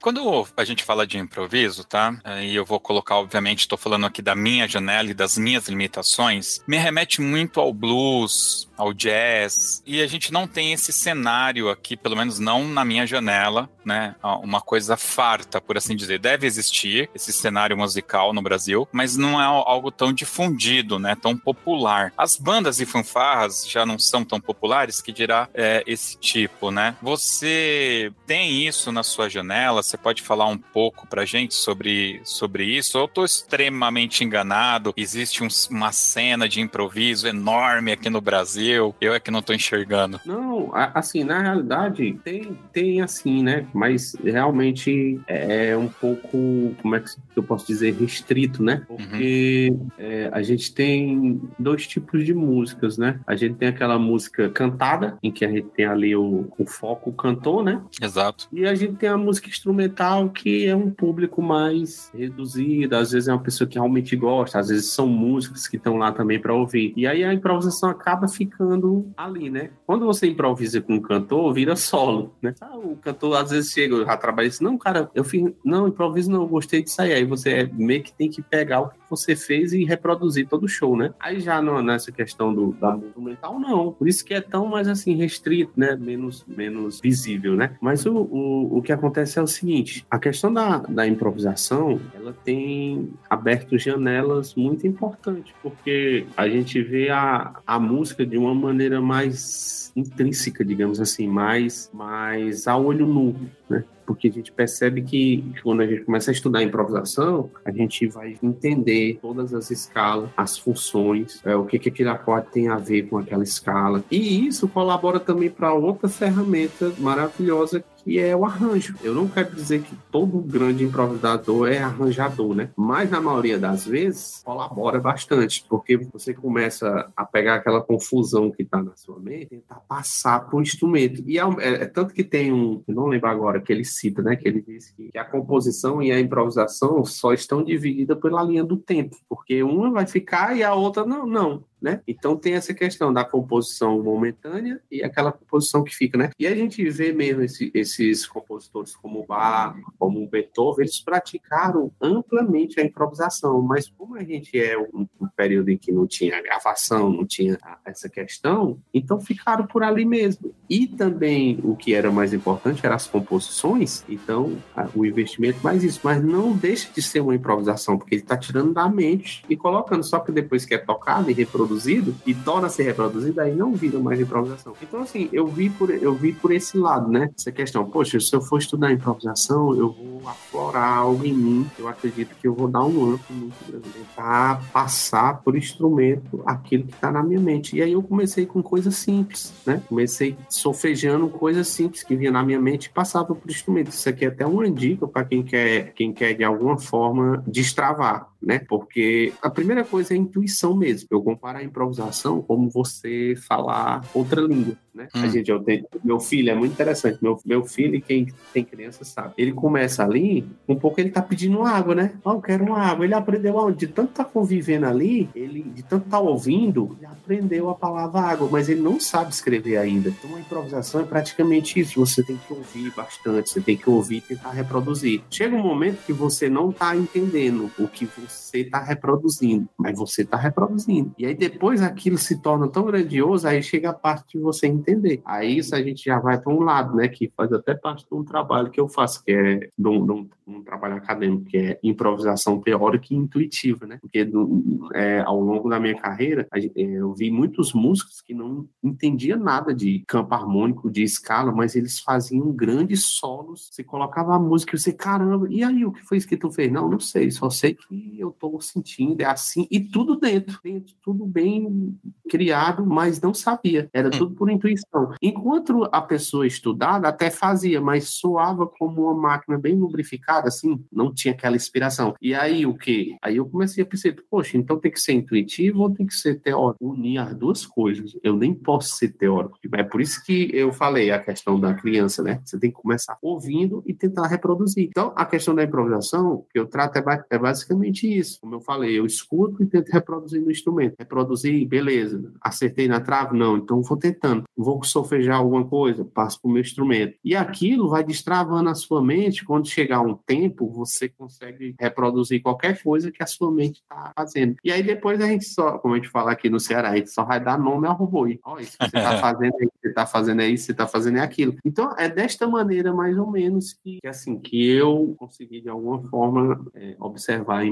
[0.00, 2.14] Quando a gente fala de improviso, tá?
[2.42, 6.62] E eu vou colocar, obviamente, estou falando aqui da minha janela e das minhas limitações,
[6.66, 11.96] me remete muito ao blues, ao jazz, e a gente não tem esse cenário aqui,
[11.96, 14.14] pelo menos não na minha janela, né?
[14.42, 16.18] Uma coisa farta, por assim dizer.
[16.18, 21.14] Deve existir esse cenário musical no Brasil, mas não é algo tão difundido, né?
[21.14, 22.12] Tão popular.
[22.16, 26.96] As bandas e fanfarras já não são tão populares que dirá é, esse tipo, né?
[27.02, 29.73] Você tem isso na sua janela?
[29.82, 32.98] Você pode falar um pouco pra gente sobre, sobre isso?
[32.98, 34.92] Eu tô extremamente enganado.
[34.96, 38.94] Existe um, uma cena de improviso enorme aqui no Brasil.
[39.00, 40.20] Eu é que não tô enxergando.
[40.24, 43.66] Não, assim, na realidade, tem, tem assim, né?
[43.72, 48.84] Mas realmente é um pouco, como é que eu posso dizer, restrito, né?
[48.88, 48.96] Uhum.
[48.96, 49.88] Porque uhum.
[49.98, 53.20] é, a gente tem dois tipos de músicas, né?
[53.26, 57.10] A gente tem aquela música cantada, em que a gente tem ali o, o foco,
[57.10, 57.80] o cantor, né?
[58.00, 58.48] Exato.
[58.52, 63.28] E a gente tem a música instrumental que é um público mais reduzido, às vezes
[63.28, 66.54] é uma pessoa que realmente gosta, às vezes são músicos que estão lá também para
[66.54, 66.92] ouvir.
[66.96, 69.70] E aí a improvisação acaba ficando ali, né?
[69.86, 72.54] Quando você improvisa com um cantor, vira solo, né?
[72.60, 75.88] Ah, o cantor às vezes chega, eu já trabalhei assim, não, cara, eu fiz, não,
[75.88, 77.14] improviso não, gostei disso aí.
[77.14, 80.68] Aí você meio que tem que pegar o que você fez e reproduzir todo o
[80.68, 81.14] show, né?
[81.18, 83.92] Aí já no, nessa questão do, da instrumental, não.
[83.92, 85.96] Por isso que é tão mais assim restrito, né?
[85.96, 87.76] Menos, menos visível, né?
[87.80, 92.34] Mas o, o, o que acontece é o seguinte: a questão da, da improvisação, ela
[92.44, 99.00] tem aberto janelas muito importantes, porque a gente vê a, a música de uma maneira
[99.00, 103.34] mais intrínseca, digamos assim, mais, mais a olho nu,
[103.68, 103.84] né?
[104.06, 108.36] porque a gente percebe que quando a gente começa a estudar improvisação, a gente vai
[108.42, 113.04] entender todas as escalas, as funções, é, o que, que aquele acorde tem a ver
[113.04, 114.04] com aquela escala.
[114.10, 118.94] E isso colabora também para outra ferramenta maravilhosa que é o arranjo.
[119.02, 122.70] Eu não quero dizer que todo grande improvisador é arranjador, né?
[122.76, 128.62] Mas na maioria das vezes colabora bastante, porque você começa a pegar aquela confusão que
[128.62, 131.22] está na sua mente e tentar passar para o instrumento.
[131.26, 134.36] E é, é, tanto que tem um, eu não lembro agora, que ele cita, né?
[134.36, 138.62] Que ele diz que, que a composição e a improvisação só estão divididas pela linha
[138.62, 141.64] do tempo, porque uma vai ficar e a outra não, não.
[141.84, 142.00] Né?
[142.08, 146.30] Então tem essa questão da composição momentânea e aquela composição que fica, né?
[146.38, 152.80] E a gente vê mesmo esse, esses compositores como Bach, como Beethoven, eles praticaram amplamente
[152.80, 157.12] a improvisação, mas como a gente é um, um período em que não tinha gravação,
[157.12, 160.54] não tinha essa questão, então ficaram por ali mesmo.
[160.68, 165.84] E também o que era mais importante eram as composições, então a, o investimento mais
[165.84, 169.56] isso, mas não deixa de ser uma improvisação, porque ele está tirando da mente e
[169.56, 173.54] colocando, só que depois que é tocado e reproduzido e torna a ser reproduzido, aí
[173.54, 174.74] não vira mais improvisação.
[174.82, 177.30] Então, assim, eu vi por, eu vi por esse lado, né?
[177.36, 181.88] Essa questão, poxa, se eu for estudar improvisação, eu vou aflorar algo em mim, eu
[181.88, 186.94] acredito que eu vou dar um amplo muito grande, tentar passar por instrumento aquilo que
[186.94, 187.76] está na minha mente.
[187.76, 189.82] E aí eu comecei com coisas simples, né?
[189.88, 193.90] Comecei sofejando coisas simples que vinha na minha mente e passava por instrumento.
[193.90, 198.33] Isso aqui é até uma dica para quem quer, quem quer de alguma forma destravar
[198.44, 198.60] né?
[198.68, 201.08] Porque a primeira coisa é a intuição mesmo.
[201.10, 205.08] Eu comparo a improvisação como você falar outra língua né?
[205.14, 205.22] Hum.
[205.22, 207.18] A gente, eu tenho, meu filho é muito interessante.
[207.20, 209.34] Meu, meu filho, quem tem criança sabe.
[209.36, 212.12] Ele começa ali, um pouco ele tá pedindo água, né?
[212.24, 213.04] Ah, eu quero uma água.
[213.04, 213.70] Ele aprendeu?
[213.72, 218.48] De tanto tá convivendo ali, ele, de tanto tá ouvindo, ele aprendeu a palavra água,
[218.50, 220.08] mas ele não sabe escrever ainda.
[220.08, 221.98] Então a improvisação é praticamente isso.
[221.98, 225.22] Você tem que ouvir bastante, você tem que ouvir e tentar reproduzir.
[225.30, 228.33] Chega um momento que você não tá entendendo o que você
[228.70, 231.12] tá reproduzindo, mas você tá reproduzindo.
[231.18, 235.20] E aí depois aquilo se torna tão grandioso, aí chega a parte de você entender.
[235.24, 238.14] Aí isso a gente já vai para um lado, né, que faz até parte de
[238.14, 241.56] um trabalho que eu faço, que é de um, de um, um trabalho acadêmico, que
[241.56, 243.98] é improvisação teórica e intuitiva, né?
[244.00, 249.38] Porque do, é, ao longo da minha carreira, eu vi muitos músicos que não entendiam
[249.38, 253.68] nada de campo harmônico, de escala, mas eles faziam grandes solos.
[253.70, 256.50] Você colocava a música e você, caramba, e aí o que foi isso que tu
[256.50, 256.70] fez?
[256.70, 260.94] Não, não sei, só sei que eu tô sentindo, é assim, e tudo dentro, dentro
[261.02, 261.98] tudo bem
[262.28, 263.88] criado, mas não sabia.
[263.92, 264.12] Era hum.
[264.12, 264.84] tudo por intuição
[265.20, 271.12] Enquanto a pessoa estudada até fazia, mas soava como uma máquina bem lubrificada, assim, não
[271.12, 272.14] tinha aquela inspiração.
[272.20, 273.16] E aí o que?
[273.22, 276.40] Aí eu comecei a pensar, poxa, então tem que ser intuitivo ou tem que ser
[276.40, 276.84] teórico?
[276.84, 278.16] Unir as duas coisas.
[278.22, 279.58] Eu nem posso ser teórico.
[279.74, 282.40] É por isso que eu falei a questão da criança, né?
[282.44, 284.88] Você tem que começar ouvindo e tentar reproduzir.
[284.88, 288.40] Então, a questão da improvisação que eu trato é, é basicamente isso.
[288.40, 290.94] Como eu falei, eu escuto e tento reproduzir no instrumento.
[290.98, 292.32] Reproduzir, beleza.
[292.40, 293.36] Acertei na trave?
[293.36, 293.56] Não.
[293.56, 297.16] Então, vou tentando vou solfejar alguma coisa, passo para o meu instrumento.
[297.24, 302.80] E aquilo vai destravando a sua mente, quando chegar um tempo, você consegue reproduzir qualquer
[302.82, 304.56] coisa que a sua mente está fazendo.
[304.64, 307.10] E aí depois a gente só, como a gente fala aqui no Ceará, a gente
[307.10, 308.24] só vai dar nome ao robô.
[308.44, 311.18] Olha, isso que você está fazendo aí, você está fazendo é isso, você está fazendo
[311.18, 311.56] é aquilo.
[311.64, 316.64] Então, é desta maneira, mais ou menos, que, assim, que eu consegui, de alguma forma,
[316.74, 317.66] é, observar a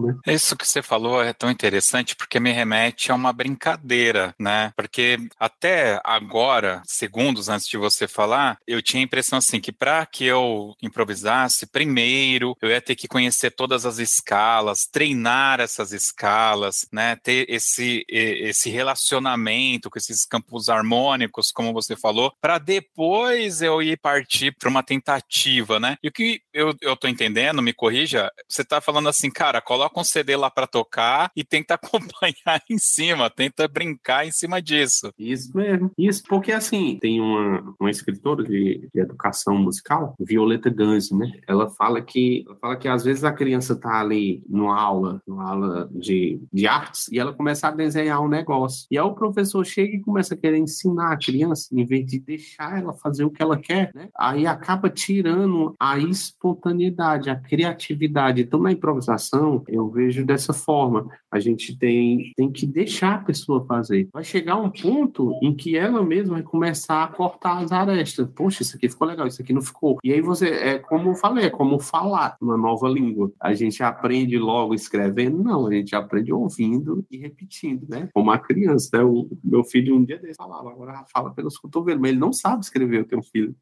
[0.00, 0.14] né?
[0.26, 4.72] Isso que você falou é tão interessante, porque me remete a uma brincadeira, né?
[4.76, 10.04] Porque até agora, segundos antes de você falar, eu tinha a impressão assim que para
[10.06, 16.86] que eu improvisasse, primeiro eu ia ter que conhecer todas as escalas, treinar essas escalas,
[16.92, 23.82] né, ter esse esse relacionamento com esses campos harmônicos, como você falou, para depois eu
[23.82, 25.96] ir partir para uma tentativa, né?
[26.02, 30.00] E o que eu, eu tô entendendo, me corrija, você tá falando assim, cara, coloca
[30.00, 35.12] um CD lá para tocar e tenta acompanhar em cima, tenta brincar em cima disso.
[35.18, 35.90] Isso mesmo.
[35.98, 41.30] Isso, porque assim, tem uma, uma escritora de, de educação musical, Violeta Ganzi, né?
[41.46, 45.48] Ela fala que ela fala que às vezes a criança tá ali numa aula, numa
[45.48, 48.86] aula de, de artes, e ela começa a desenhar um negócio.
[48.90, 52.18] E aí o professor chega e começa a querer ensinar a criança, em vez de
[52.18, 54.08] deixar ela fazer o que ela quer, né?
[54.16, 58.42] Aí acaba tirando a espontaneidade, a criatividade.
[58.42, 59.33] Então, na improvisação,
[59.68, 61.08] eu vejo dessa forma.
[61.30, 64.08] A gente tem, tem que deixar a pessoa fazer.
[64.12, 68.28] Vai chegar um ponto em que ela mesma vai começar a cortar as arestas.
[68.34, 69.98] Poxa, isso aqui ficou legal, isso aqui não ficou.
[70.02, 73.32] E aí você, é como eu falei, é como falar uma nova língua.
[73.40, 75.42] A gente aprende logo escrevendo?
[75.42, 78.08] Não, a gente aprende ouvindo e repetindo, né?
[78.12, 79.04] Como a criança, né?
[79.04, 82.62] O meu filho um dia desse falava, agora fala pelos cotovelos, mas ele não sabe
[82.62, 83.54] escrever, eu tenho um filho.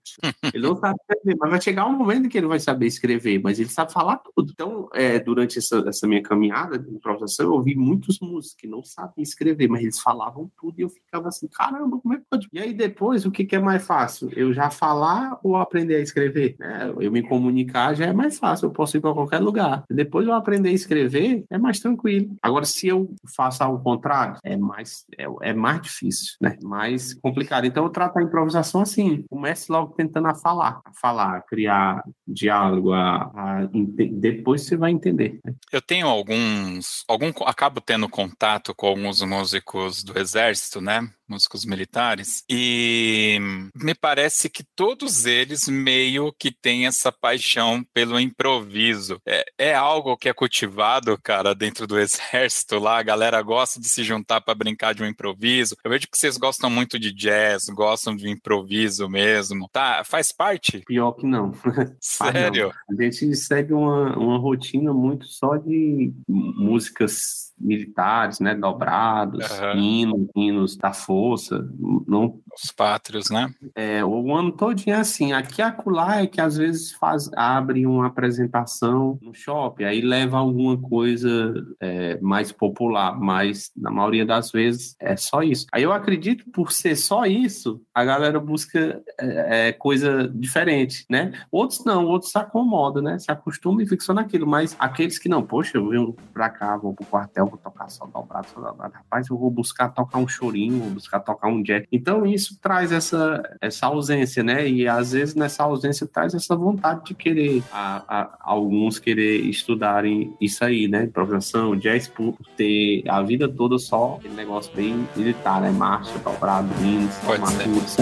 [0.53, 3.41] Ele não sabe escrever, mas vai chegar um momento em que ele vai saber escrever,
[3.43, 4.51] mas ele sabe falar tudo.
[4.53, 8.83] Então, é, durante essa, essa minha caminhada de improvisação, eu ouvi muitos músicos que não
[8.83, 12.49] sabem escrever, mas eles falavam tudo e eu ficava assim, caramba, como é que pode?
[12.53, 14.31] E aí depois, o que, que é mais fácil?
[14.37, 16.57] Eu já falar ou aprender a escrever?
[16.61, 19.85] É, eu me comunicar já é mais fácil, eu posso ir para qualquer lugar.
[19.91, 22.35] Depois eu aprender a escrever, é mais tranquilo.
[22.43, 26.59] Agora, se eu faço ao contrário, é mais, é, é mais difícil, né?
[26.63, 27.65] Mais complicado.
[27.65, 32.03] Então, eu trato a improvisação assim, comece logo tentando a falar, a falar, a criar
[32.27, 33.69] diálogo, a, a
[34.13, 35.41] depois você vai entender.
[35.45, 35.52] Né?
[35.71, 41.09] Eu tenho alguns, algum, acabo tendo contato com alguns músicos do exército, né?
[41.33, 43.39] Músicos militares, e
[43.75, 49.19] me parece que todos eles meio que têm essa paixão pelo improviso.
[49.27, 53.89] É, é algo que é cultivado, cara, dentro do exército lá, a galera gosta de
[53.89, 55.75] se juntar para brincar de um improviso.
[55.85, 59.69] Eu vejo que vocês gostam muito de jazz, gostam de improviso mesmo.
[59.73, 60.83] Tá, faz parte?
[60.87, 61.53] Pior que não.
[62.01, 62.73] Sério?
[62.91, 69.79] A gente segue uma, uma rotina muito só de músicas militares, né, dobrados, uhum.
[69.79, 71.67] hinos, hinos da força,
[72.07, 73.53] não os pátrios, né?
[73.75, 78.07] É, o ano todo é assim, aqui acolá é que às vezes faz, abre uma
[78.07, 84.95] apresentação no shopping, aí leva alguma coisa é, mais popular, mas na maioria das vezes
[85.01, 85.67] é só isso.
[85.73, 91.33] Aí eu acredito por ser só isso, a galera busca é, é coisa diferente, né?
[91.51, 93.19] Outros não, outros se acomodam, né?
[93.19, 96.77] Se acostumam e ficam só naquilo, mas aqueles que não, poxa, eu venho pra cá,
[96.77, 98.95] vou pro quartel, vou tocar só dobrado, só dobrado.
[98.95, 101.85] Rapaz, eu vou buscar tocar um chorinho, vou buscar tocar um jazz.
[101.93, 104.69] Então isso traz essa, essa ausência, né?
[104.69, 110.35] E às vezes nessa ausência traz essa vontade de querer, a, a alguns querer estudarem
[110.41, 111.05] isso aí, né?
[111.05, 115.71] Improvisação, jazz, por ter a vida toda só aquele negócio bem militar, né?
[115.71, 118.01] Marcha, dobrado, hinos, formatura, isso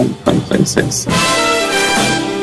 [0.79, 2.40] aí, isso aí,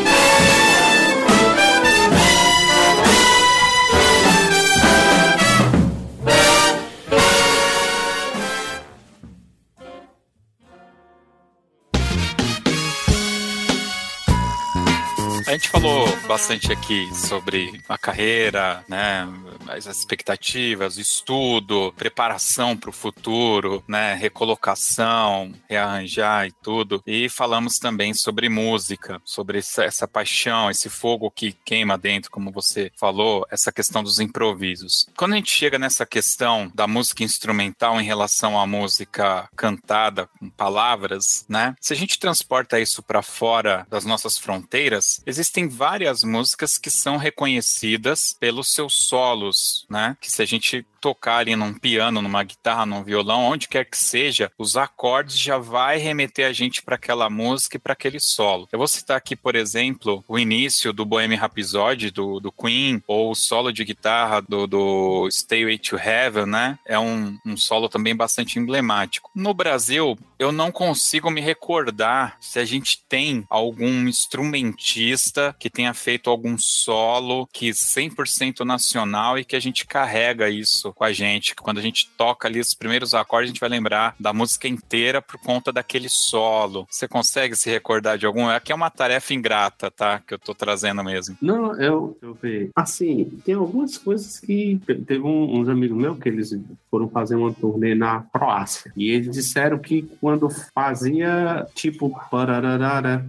[15.48, 19.26] A gente falou bastante aqui sobre a carreira, né,
[19.66, 27.02] as expectativas, estudo, preparação para o futuro, né, recolocação, rearranjar e tudo.
[27.06, 32.92] E falamos também sobre música, sobre essa, paixão, esse fogo que queima dentro, como você
[32.94, 35.06] falou, essa questão dos improvisos.
[35.16, 40.50] Quando a gente chega nessa questão da música instrumental em relação à música cantada com
[40.50, 41.74] palavras, né?
[41.80, 47.16] Se a gente transporta isso para fora das nossas fronteiras, existem várias músicas que são
[47.16, 50.16] reconhecidas pelos seus solos, né?
[50.20, 53.96] Que se a gente tocar ali num piano, numa guitarra, num violão, onde quer que
[53.96, 58.68] seja, os acordes já vai remeter a gente para aquela música e para aquele solo.
[58.72, 63.30] Eu vou citar aqui, por exemplo, o início do Bohemian Rhapsody do, do Queen, ou
[63.30, 66.78] o solo de guitarra do, do Stairway to Heaven, né?
[66.84, 69.30] É um, um solo também bastante emblemático.
[69.34, 75.27] No Brasil, eu não consigo me recordar se a gente tem algum instrumentista
[75.58, 81.04] que tenha feito algum solo que 100% nacional e que a gente carrega isso com
[81.04, 81.54] a gente.
[81.54, 85.20] Quando a gente toca ali os primeiros acordes, a gente vai lembrar da música inteira
[85.22, 86.86] por conta daquele solo.
[86.90, 88.48] Você consegue se recordar de algum?
[88.48, 90.20] Aqui é uma tarefa ingrata, tá?
[90.26, 91.36] Que eu tô trazendo mesmo.
[91.40, 92.38] Não, eu, eu.
[92.74, 94.80] Assim, tem algumas coisas que.
[95.06, 96.56] Teve um, uns amigos meus que eles
[96.90, 98.92] foram fazer uma turnê na Croácia.
[98.96, 102.14] E eles disseram que quando fazia tipo.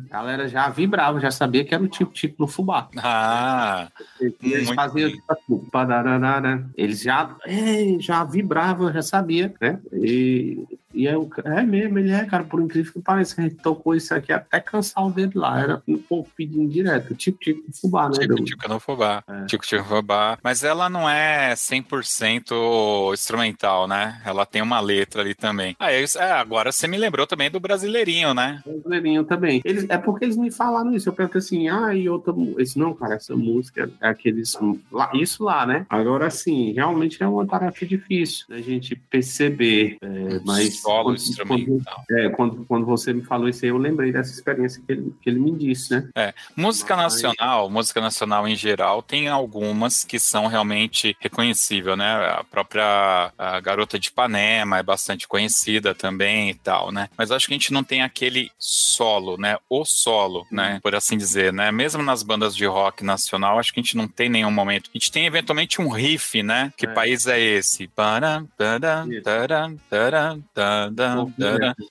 [0.10, 2.90] A galera já vibrava, já sabia que era tipo, tipo no fubá.
[2.98, 3.90] Ah!
[4.20, 9.80] Eles faziam tipo, pararara, eles já é, já vibrava, já sabia, né?
[9.94, 11.16] E e aí,
[11.46, 14.60] é mesmo, ele é, cara, por incrível que pareça, a gente tocou isso aqui até
[14.60, 15.60] cansar o dedo lá.
[15.60, 18.20] Era um pouco pedindo direto, tipo, tipo fubá, né?
[18.20, 19.24] Tipo, tipo no fubá.
[19.28, 19.46] É.
[19.46, 20.38] Tipo, tipo fubá.
[20.44, 24.22] Mas ela não é 100% instrumental, né?
[24.26, 25.76] Ela tem uma letra ali também.
[25.80, 28.62] Ah, é, é, agora você me lembrou também do Brasileirinho, né?
[28.66, 29.62] Brasileirinho também.
[29.64, 31.10] Eles, é porque eles me falaram isso.
[31.10, 32.34] Eu perguntei assim, ah, e outra.
[32.58, 34.58] Esse, não, cara, essa música é aqueles.
[34.92, 35.86] Lá, isso lá, né?
[35.90, 41.48] Agora, sim, realmente é uma tarefa difícil a gente perceber, é, mas solo quando.
[41.48, 45.14] Quando, é, quando, quando você me falou isso aí, eu lembrei dessa experiência que ele,
[45.22, 46.10] que ele me disse, né?
[46.16, 47.14] É, música Mas...
[47.14, 52.10] nacional, música nacional em geral, tem algumas que são realmente reconhecíveis, né?
[52.40, 57.10] A própria a Garota de Ipanema é bastante conhecida também e tal, né?
[57.18, 59.58] Mas acho que a gente não tem aquele solo, né?
[59.70, 60.80] O solo, né?
[60.82, 61.72] Por assim dizer, né?
[61.72, 64.90] Mesmo nas bandas de rock nacional, acho que a gente não tem nenhum momento.
[64.94, 66.74] A gente tem eventualmente um riff, né?
[66.78, 66.90] Que é.
[66.90, 67.88] país é esse?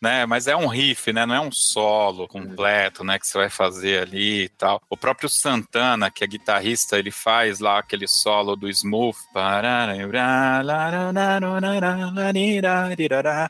[0.01, 0.27] Né?
[0.27, 1.27] Mas é um riff, né?
[1.27, 3.19] Não é um solo completo, né?
[3.19, 4.83] Que você vai fazer ali e tal.
[4.89, 9.19] O próprio Santana, que é guitarrista, ele faz lá aquele solo do Smooth.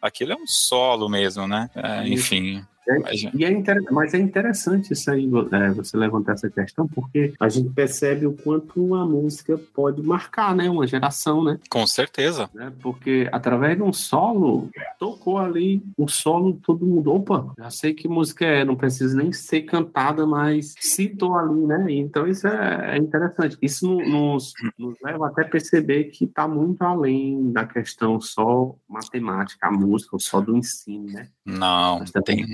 [0.01, 1.69] Aquilo é um solo mesmo, né?
[1.75, 2.65] É, enfim.
[2.89, 2.97] É,
[3.35, 3.83] e é inter...
[3.91, 8.33] Mas é interessante isso aí, é, você levantar essa questão, porque a gente percebe o
[8.33, 10.71] quanto a música pode marcar, né?
[10.71, 11.59] Uma geração, né?
[11.69, 12.49] Com certeza.
[12.55, 12.73] Né?
[12.81, 18.09] Porque através de um solo, tocou ali o solo, todo mundo, opa, já sei que
[18.09, 21.87] música é, não precisa nem ser cantada, mas citou ali, né?
[21.89, 23.59] Então isso é, é interessante.
[23.61, 29.67] Isso nos, nos leva até a perceber que está muito além da questão só matemática,
[29.67, 31.29] a música, só do ensino, né?
[31.45, 32.47] Não, tem,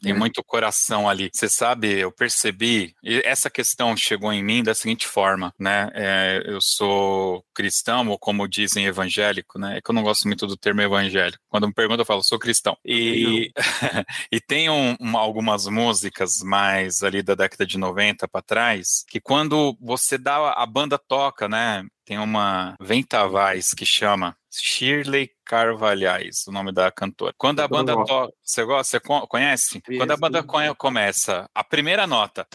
[0.00, 0.14] tem é.
[0.14, 1.30] muito coração ali.
[1.32, 5.90] Você sabe, eu percebi, e essa questão chegou em mim da seguinte forma, né?
[5.94, 9.78] É, eu sou cristão, ou como dizem evangélico, né?
[9.78, 11.42] É que eu não gosto muito do termo evangélico.
[11.48, 12.76] Quando me perguntam, eu falo, sou cristão.
[12.84, 13.50] E,
[14.32, 19.20] e tem um, uma, algumas músicas mais ali da década de 90 para trás, que
[19.20, 21.84] quando você dá, a banda toca, né?
[22.04, 27.32] Tem uma Ventavais que chama Shirley Carvalhais, o nome da cantora.
[27.38, 29.80] Quando a banda toca, você gosta, você conhece?
[29.88, 29.98] Isso.
[29.98, 30.44] Quando a banda
[30.76, 32.46] começa, a primeira nota,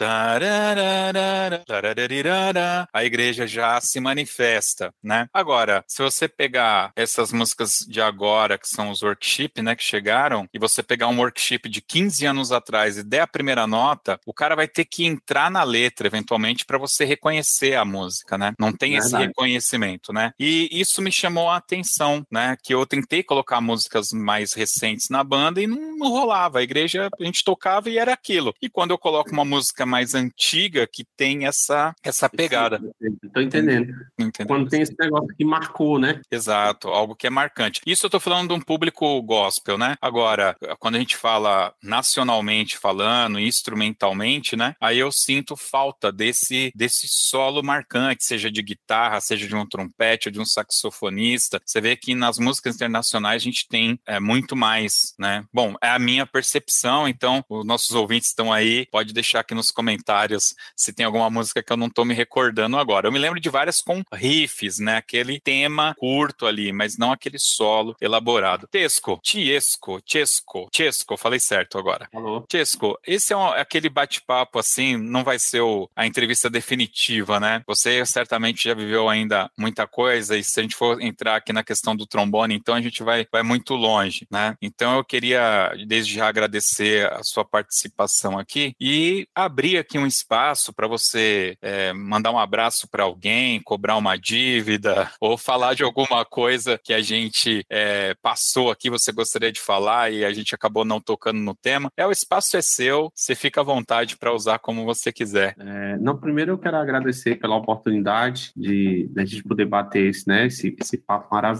[2.92, 5.26] a igreja já se manifesta, né?
[5.32, 10.46] Agora, se você pegar essas músicas de agora, que são os workshop, né, que chegaram,
[10.52, 14.34] e você pegar um workshop de 15 anos atrás e der a primeira nota, o
[14.34, 18.52] cara vai ter que entrar na letra, eventualmente, para você reconhecer a música, né?
[18.58, 19.14] Não tem Verdade.
[19.14, 20.32] esse reconhecimento, né?
[20.38, 21.91] E isso me chamou a atenção,
[22.30, 22.56] né?
[22.62, 26.58] Que eu tentei colocar músicas mais recentes na banda e não, não, rolava.
[26.58, 28.54] A igreja, a gente tocava e era aquilo.
[28.60, 32.80] E quando eu coloco uma música mais antiga que tem essa, essa pegada.
[33.00, 33.94] Estou entendendo.
[34.18, 34.48] entendendo.
[34.48, 36.20] Quando tem esse negócio que marcou, né?
[36.30, 37.80] Exato, algo que é marcante.
[37.86, 39.96] Isso eu estou falando de um público gospel, né?
[40.00, 44.74] Agora, quando a gente fala nacionalmente falando, instrumentalmente, né?
[44.80, 50.28] Aí eu sinto falta desse, desse solo marcante, seja de guitarra, seja de um trompete
[50.28, 51.60] ou de um saxofonista.
[51.64, 55.44] Você vê que nas músicas internacionais a gente tem é, muito mais, né?
[55.52, 59.70] Bom, é a minha percepção, então os nossos ouvintes estão aí, pode deixar aqui nos
[59.70, 63.08] comentários se tem alguma música que eu não estou me recordando agora.
[63.08, 64.96] Eu me lembro de várias com riffs, né?
[64.96, 68.68] Aquele tema curto ali, mas não aquele solo elaborado.
[68.70, 72.08] Tesco, Tiesco, Chesco, Chesco, falei certo agora.
[72.14, 72.44] Alô.
[72.50, 77.62] Chesco, esse é um, aquele bate-papo assim, não vai ser o, a entrevista definitiva, né?
[77.66, 81.61] Você certamente já viveu ainda muita coisa e se a gente for entrar aqui na
[81.64, 84.54] questão do trombone, então a gente vai, vai muito longe, né?
[84.60, 90.72] Então eu queria, desde já, agradecer a sua participação aqui e abrir aqui um espaço
[90.72, 96.24] para você é, mandar um abraço para alguém, cobrar uma dívida ou falar de alguma
[96.24, 100.84] coisa que a gente é, passou aqui, você gostaria de falar e a gente acabou
[100.84, 101.90] não tocando no tema.
[101.96, 105.54] É, o espaço é seu, você fica à vontade para usar como você quiser.
[105.58, 110.26] É, não, primeiro eu quero agradecer pela oportunidade de, de a gente poder bater esse,
[110.26, 111.51] né, esse, esse papo maravilhoso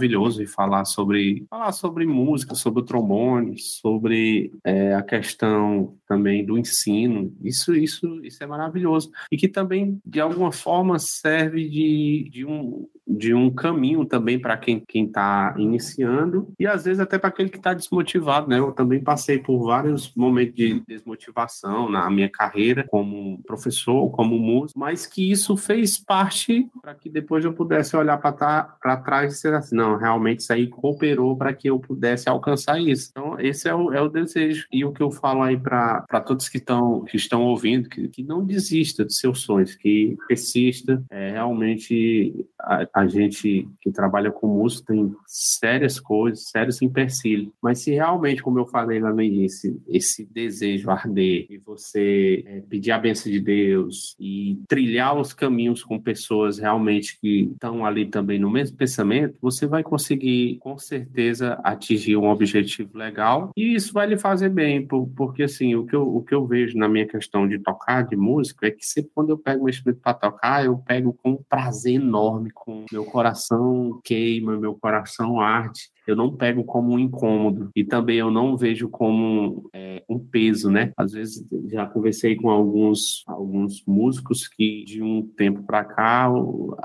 [0.43, 6.59] e falar sobre falar sobre música, sobre o trombone, sobre é, a questão também do
[6.59, 7.35] ensino.
[7.43, 12.89] Isso, isso, isso é maravilhoso e que também de alguma forma serve de, de um
[13.07, 17.57] de um caminho também para quem está iniciando e às vezes até para aquele que
[17.57, 18.59] está desmotivado, né?
[18.59, 24.79] Eu também passei por vários momentos de desmotivação na minha carreira como professor, como músico,
[24.79, 29.55] mas que isso fez parte para que depois eu pudesse olhar para trás e dizer
[29.55, 33.11] assim, não, realmente isso aí cooperou para que eu pudesse alcançar isso.
[33.11, 36.49] Então esse é o, é o desejo e o que eu falo aí para todos
[36.49, 41.33] que estão que estão ouvindo, que, que não desista dos seus sonhos, que persista, é,
[41.33, 42.47] realmente
[42.93, 47.53] a, gente que trabalha com música tem sérias coisas, sérios empecilhos.
[47.63, 52.61] Mas se realmente, como eu falei lá no início, esse desejo arder e você é,
[52.61, 58.07] pedir a bênção de Deus e trilhar os caminhos com pessoas realmente que estão ali
[58.07, 63.75] também no mesmo pensamento, você vai conseguir com certeza atingir um objetivo legal legal e
[63.75, 66.89] isso vai lhe fazer bem, porque assim, o que eu, o que eu vejo na
[66.89, 70.15] minha questão de tocar, de música, é que sempre quando eu pego um instrumento para
[70.15, 76.17] tocar, eu pego com um prazer enorme, com meu coração queima, meu coração arde eu
[76.17, 80.93] não pego como um incômodo e também eu não vejo como é, um peso, né?
[80.97, 86.29] Às vezes já conversei com alguns alguns músicos que de um tempo para cá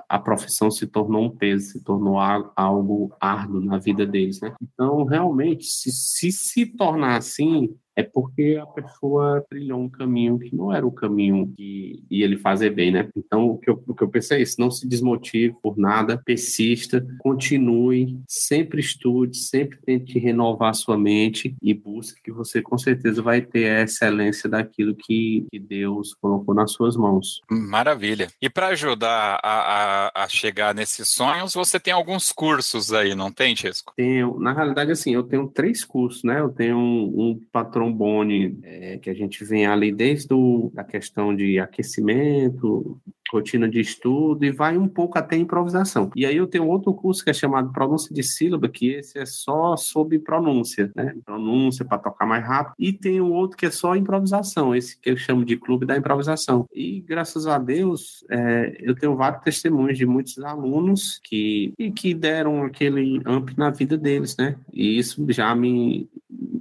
[0.07, 2.17] a profissão se tornou um peso, se tornou
[2.55, 4.53] algo árduo na vida deles, né?
[4.61, 10.55] Então realmente se se, se tornar assim é porque a pessoa trilhou um caminho que
[10.55, 13.09] não era o caminho que ia ele fazer bem, né?
[13.17, 16.21] Então, o que, eu, o que eu pensei é isso, não se desmotive por nada,
[16.23, 23.21] persista, continue, sempre estude, sempre tente renovar sua mente e busque que você com certeza
[23.21, 27.41] vai ter a excelência daquilo que, que Deus colocou nas suas mãos.
[27.49, 28.27] Maravilha.
[28.41, 33.31] E para ajudar a, a, a, chegar nesses sonhos, você tem alguns cursos aí, não
[33.31, 33.93] tem, Chesco?
[33.95, 34.39] Tenho.
[34.39, 36.39] Na realidade, assim, eu tenho três cursos, né?
[36.39, 40.83] Eu tenho um, um patrão trombone, é, que a gente vem ali desde o, a
[40.83, 42.99] questão de aquecimento,
[43.31, 46.09] rotina de estudo e vai um pouco até improvisação.
[46.15, 49.25] E aí eu tenho outro curso que é chamado pronúncia de sílaba, que esse é
[49.25, 51.15] só sobre pronúncia, né?
[51.25, 52.75] Pronúncia para tocar mais rápido.
[52.77, 55.97] E tem um outro que é só improvisação, esse que eu chamo de clube da
[55.97, 56.67] improvisação.
[56.73, 62.63] E graças a Deus, é, eu tenho vários testemunhos de muitos alunos que, que deram
[62.63, 64.55] aquele amp na vida deles, né?
[64.73, 66.09] E isso já me,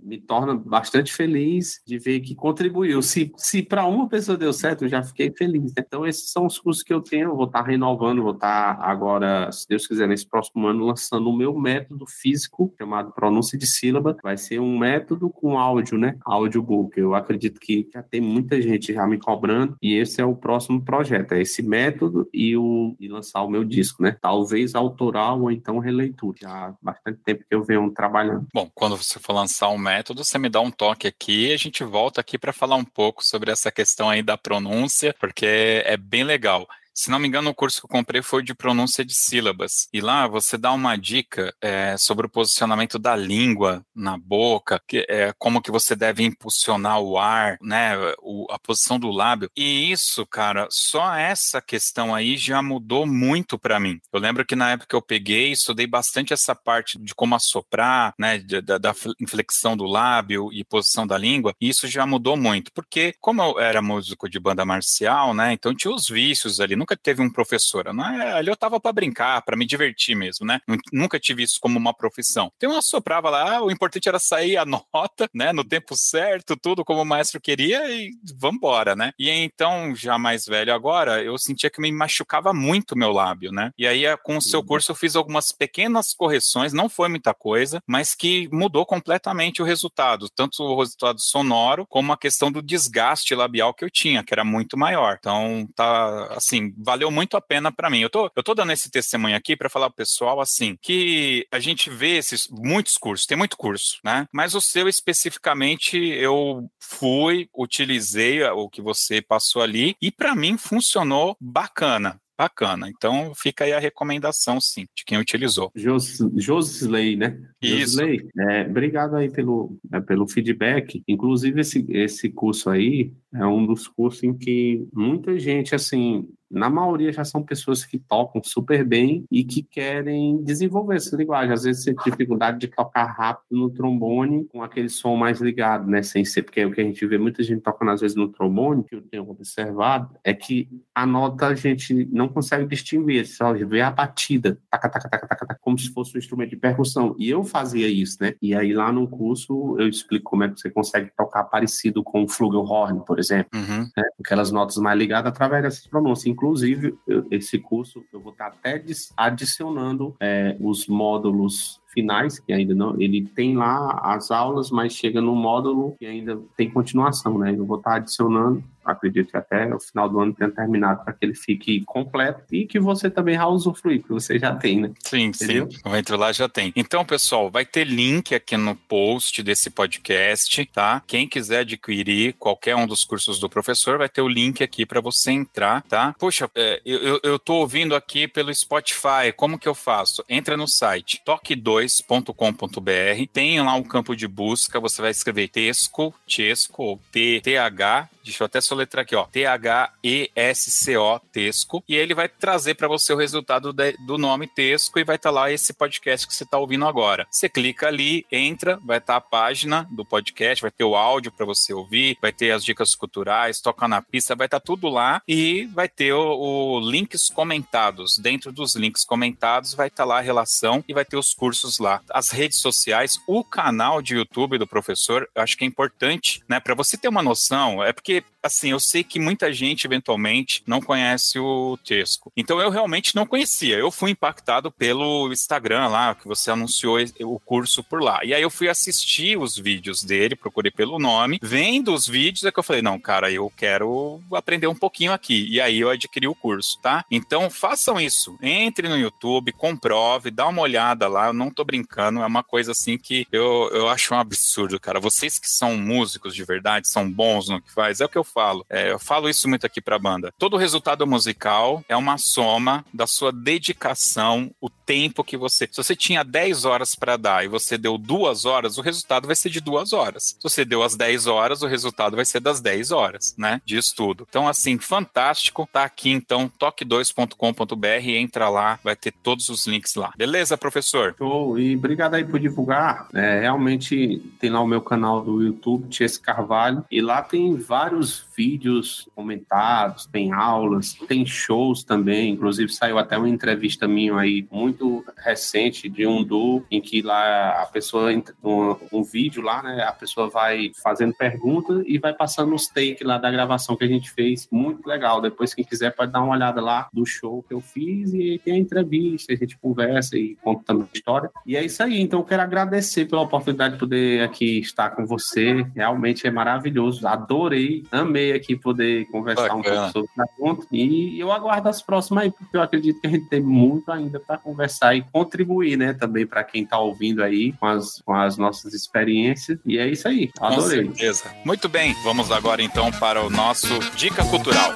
[0.07, 3.03] me torna bastante feliz de ver que contribuiu.
[3.03, 5.75] Se, se para uma pessoa deu certo, eu já fiquei feliz.
[5.75, 5.85] Né?
[5.87, 7.35] Então, esses são os cursos que eu tenho.
[7.35, 11.29] Vou estar tá renovando, vou estar tá agora, se Deus quiser, nesse próximo ano, lançando
[11.29, 14.17] o meu método físico, chamado Pronúncia de Sílaba.
[14.23, 16.17] Vai ser um método com áudio, né?
[16.25, 16.99] Audiobook.
[16.99, 20.85] Eu acredito que já tem muita gente já me cobrando e esse é o próximo
[20.85, 21.33] projeto.
[21.33, 24.17] É esse método e, o, e lançar o meu disco, né?
[24.21, 26.37] Talvez autoral ou então releitura.
[26.41, 28.47] Já há bastante tempo que eu venho trabalhando.
[28.55, 31.84] Bom, quando você for lançar um método, você me dá um toque aqui a gente
[31.84, 36.24] volta aqui para falar um pouco sobre essa questão aí da pronúncia, porque é bem
[36.24, 36.66] legal.
[36.99, 39.86] Se não me engano, o curso que eu comprei foi de pronúncia de sílabas.
[39.92, 45.05] E lá você dá uma dica é, sobre o posicionamento da língua na boca, que,
[45.07, 47.92] é, como que você deve impulsionar o ar, né,
[48.22, 49.51] o, a posição do lábio.
[49.55, 54.01] E isso, cara, só essa questão aí já mudou muito para mim.
[54.11, 58.38] Eu lembro que na época eu peguei, estudei bastante essa parte de como assoprar, né,
[58.38, 61.53] da, da inflexão do lábio e posição da língua.
[61.61, 65.74] E isso já mudou muito, porque como eu era músico de banda marcial, né, então
[65.74, 66.86] tinha os vícios ali.
[66.87, 67.93] Nunca teve um professor.
[67.93, 68.32] Né?
[68.34, 70.61] Ali eu tava para brincar, para me divertir mesmo, né?
[70.93, 72.51] Nunca tive isso como uma profissão.
[72.57, 74.64] Então eu soprava lá, o importante era sair a
[74.95, 75.53] nota, né?
[75.53, 79.12] No tempo certo, tudo como o maestro queria e vambora, né?
[79.18, 83.72] E então, já mais velho agora, eu sentia que me machucava muito meu lábio, né?
[83.76, 84.66] E aí, com o seu uhum.
[84.66, 89.64] curso, eu fiz algumas pequenas correções, não foi muita coisa, mas que mudou completamente o
[89.64, 94.32] resultado, tanto o resultado sonoro, como a questão do desgaste labial que eu tinha, que
[94.32, 95.16] era muito maior.
[95.18, 98.01] Então, tá, assim, valeu muito a pena para mim.
[98.01, 101.59] Eu tô, eu tô dando esse testemunho aqui para falar pro pessoal assim, que a
[101.59, 104.27] gente vê esses muitos cursos, tem muito curso, né?
[104.33, 110.59] Mas o seu especificamente eu fui, utilizei o que você passou ali e para mim
[110.59, 112.20] funcionou bacana.
[112.39, 112.91] Bacana.
[112.91, 115.72] Então fica aí a recomendação, sim, de quem utilizou.
[115.74, 117.41] Jos, Josley, né?
[117.67, 117.99] Isso.
[117.99, 121.03] Josley, é, obrigado aí pelo, é, pelo feedback.
[121.07, 126.71] Inclusive, esse, esse curso aí é um dos cursos em que muita gente, assim, na
[126.71, 131.53] maioria já são pessoas que tocam super bem e que querem desenvolver essa linguagem.
[131.53, 135.89] Às vezes você tem dificuldade de tocar rápido no trombone com aquele som mais ligado,
[135.89, 136.03] né?
[136.03, 138.29] Sem ser, porque é o que a gente vê muita gente tocando às vezes no
[138.29, 143.53] trombone, que eu tenho observado, é que a nota a gente não consegue distinguir, só
[143.53, 147.14] vê a batida, taca, taca, taca, taca, taca, como se fosse um instrumento de percussão.
[147.19, 148.35] E eu fazia isso, né?
[148.41, 152.25] E aí lá no curso eu explico como é que você consegue tocar parecido com
[152.25, 153.89] o flugelhorn, por exemplo, uhum.
[153.97, 154.05] né?
[154.21, 156.27] aquelas notas mais ligadas através dessas pronúncias.
[156.27, 158.83] Inclusive, eu, esse curso eu vou estar até
[159.17, 165.21] adicionando é, os módulos finais, que ainda não, ele tem lá as aulas, mas chega
[165.21, 167.55] no módulo que ainda tem continuação, né?
[167.57, 171.24] Eu vou estar adicionando acredito que até o final do ano tenha terminado para que
[171.24, 174.93] ele fique completo e que você também vai usufruir, porque você já tem, né?
[175.05, 175.70] Sim, Entendeu?
[175.70, 175.78] sim.
[175.84, 176.72] Eu entro lá já tem.
[176.76, 181.03] Então, pessoal, vai ter link aqui no post desse podcast, tá?
[181.07, 185.01] Quem quiser adquirir qualquer um dos cursos do professor, vai ter o link aqui para
[185.01, 186.14] você entrar, tá?
[186.18, 190.24] Poxa, é, eu, eu tô ouvindo aqui pelo Spotify, como que eu faço?
[190.28, 193.26] Entra no site toque2 toque2.com.br.
[193.32, 198.47] Tem lá um campo de busca, você vai escrever Tesco, Tesco, ou T-T-H, deixa eu
[198.47, 203.93] até soletrar aqui, ó, T-H-E-S-C-O, Tesco, e ele vai trazer para você o resultado de,
[204.07, 207.27] do nome Tesco e vai estar tá lá esse podcast que você está ouvindo agora.
[207.31, 211.33] Você clica ali, entra, vai estar tá a página do podcast, vai ter o áudio
[211.33, 214.89] para você ouvir, vai ter as dicas culturais, toca na pista, vai estar tá tudo
[214.89, 218.18] lá e vai ter o, o, links comentados.
[218.18, 221.79] Dentro dos links comentados vai estar tá lá a relação e vai ter os cursos
[221.79, 222.03] lá.
[222.11, 226.61] As redes sociais, o canal de YouTube do professor, eu acho que é importante, né,
[226.61, 230.80] para você ter uma noção, é porque assim, eu sei que muita gente eventualmente não
[230.80, 232.32] conhece o Tesco.
[232.36, 233.76] Então eu realmente não conhecia.
[233.76, 238.24] Eu fui impactado pelo Instagram lá, que você anunciou o curso por lá.
[238.24, 241.38] E aí eu fui assistir os vídeos dele, procurei pelo nome.
[241.42, 245.47] Vendo os vídeos é que eu falei, não, cara, eu quero aprender um pouquinho aqui.
[245.49, 247.05] E aí eu adquiri o curso, tá?
[247.11, 248.36] Então façam isso.
[248.42, 251.28] Entre no YouTube, comprove, dá uma olhada lá.
[251.28, 255.01] Eu não tô brincando, é uma coisa assim que eu, eu acho um absurdo, cara.
[255.01, 258.24] Vocês que são músicos de verdade, são bons no que faz, é o que eu
[258.37, 258.66] falo.
[258.68, 260.30] É, eu falo isso muito aqui pra banda.
[260.39, 265.66] Todo resultado musical é uma soma da sua dedicação, o tempo que você.
[265.70, 269.35] Se você tinha 10 horas para dar e você deu duas horas, o resultado vai
[269.35, 270.35] ser de duas horas.
[270.36, 273.62] Se você deu as 10 horas, o resultado vai ser das 10 horas, né?
[273.65, 274.27] De estudo.
[274.28, 275.66] Então, assim, fantástico.
[275.73, 280.12] Tá aqui, então, toque2.com.br, entra lá, vai ter todos os links lá.
[280.16, 281.15] Beleza, professor?
[281.16, 281.59] Show.
[281.59, 283.09] E obrigado aí por divulgar.
[283.15, 288.26] É, realmente tem lá o meu canal do YouTube, Tias Carvalho, e lá tem vários
[288.37, 292.33] vídeos comentados, tem aulas, tem shows também.
[292.33, 297.63] Inclusive, saiu até uma entrevista minha aí muito recente de um duo em que lá
[297.63, 298.11] a pessoa,
[298.45, 299.83] um, um vídeo lá, né?
[299.83, 303.89] A pessoa vai fazendo perguntas e vai passando os takes lá da gravação que a
[303.89, 304.49] gente fez.
[304.51, 305.21] Muito legal.
[305.21, 308.55] Depois, quem quiser, pode dar uma olhada lá do show que eu fiz e tem
[308.55, 311.31] a entrevista, a gente conversa e conta também a história.
[311.47, 312.01] E é isso aí.
[312.01, 315.67] Então, eu quero agradecer pela oportunidade de poder aqui estar com você.
[315.75, 317.07] Realmente é maravilhoso.
[317.07, 319.59] Adorei, amei aqui poder conversar Bacana.
[319.59, 320.66] um pouco sobre o assunto.
[320.73, 324.20] E eu aguardo as próximas aí, porque eu acredito que a gente tem muito ainda
[324.20, 328.36] para conversar e contribuir, né, também para quem está ouvindo aí com as, com as
[328.36, 329.59] nossas experiências.
[329.65, 330.31] E é isso aí.
[330.40, 330.85] Adorei.
[330.85, 331.24] Com certeza.
[331.44, 331.94] Muito bem.
[332.03, 334.74] Vamos agora então para o nosso Dica Cultural.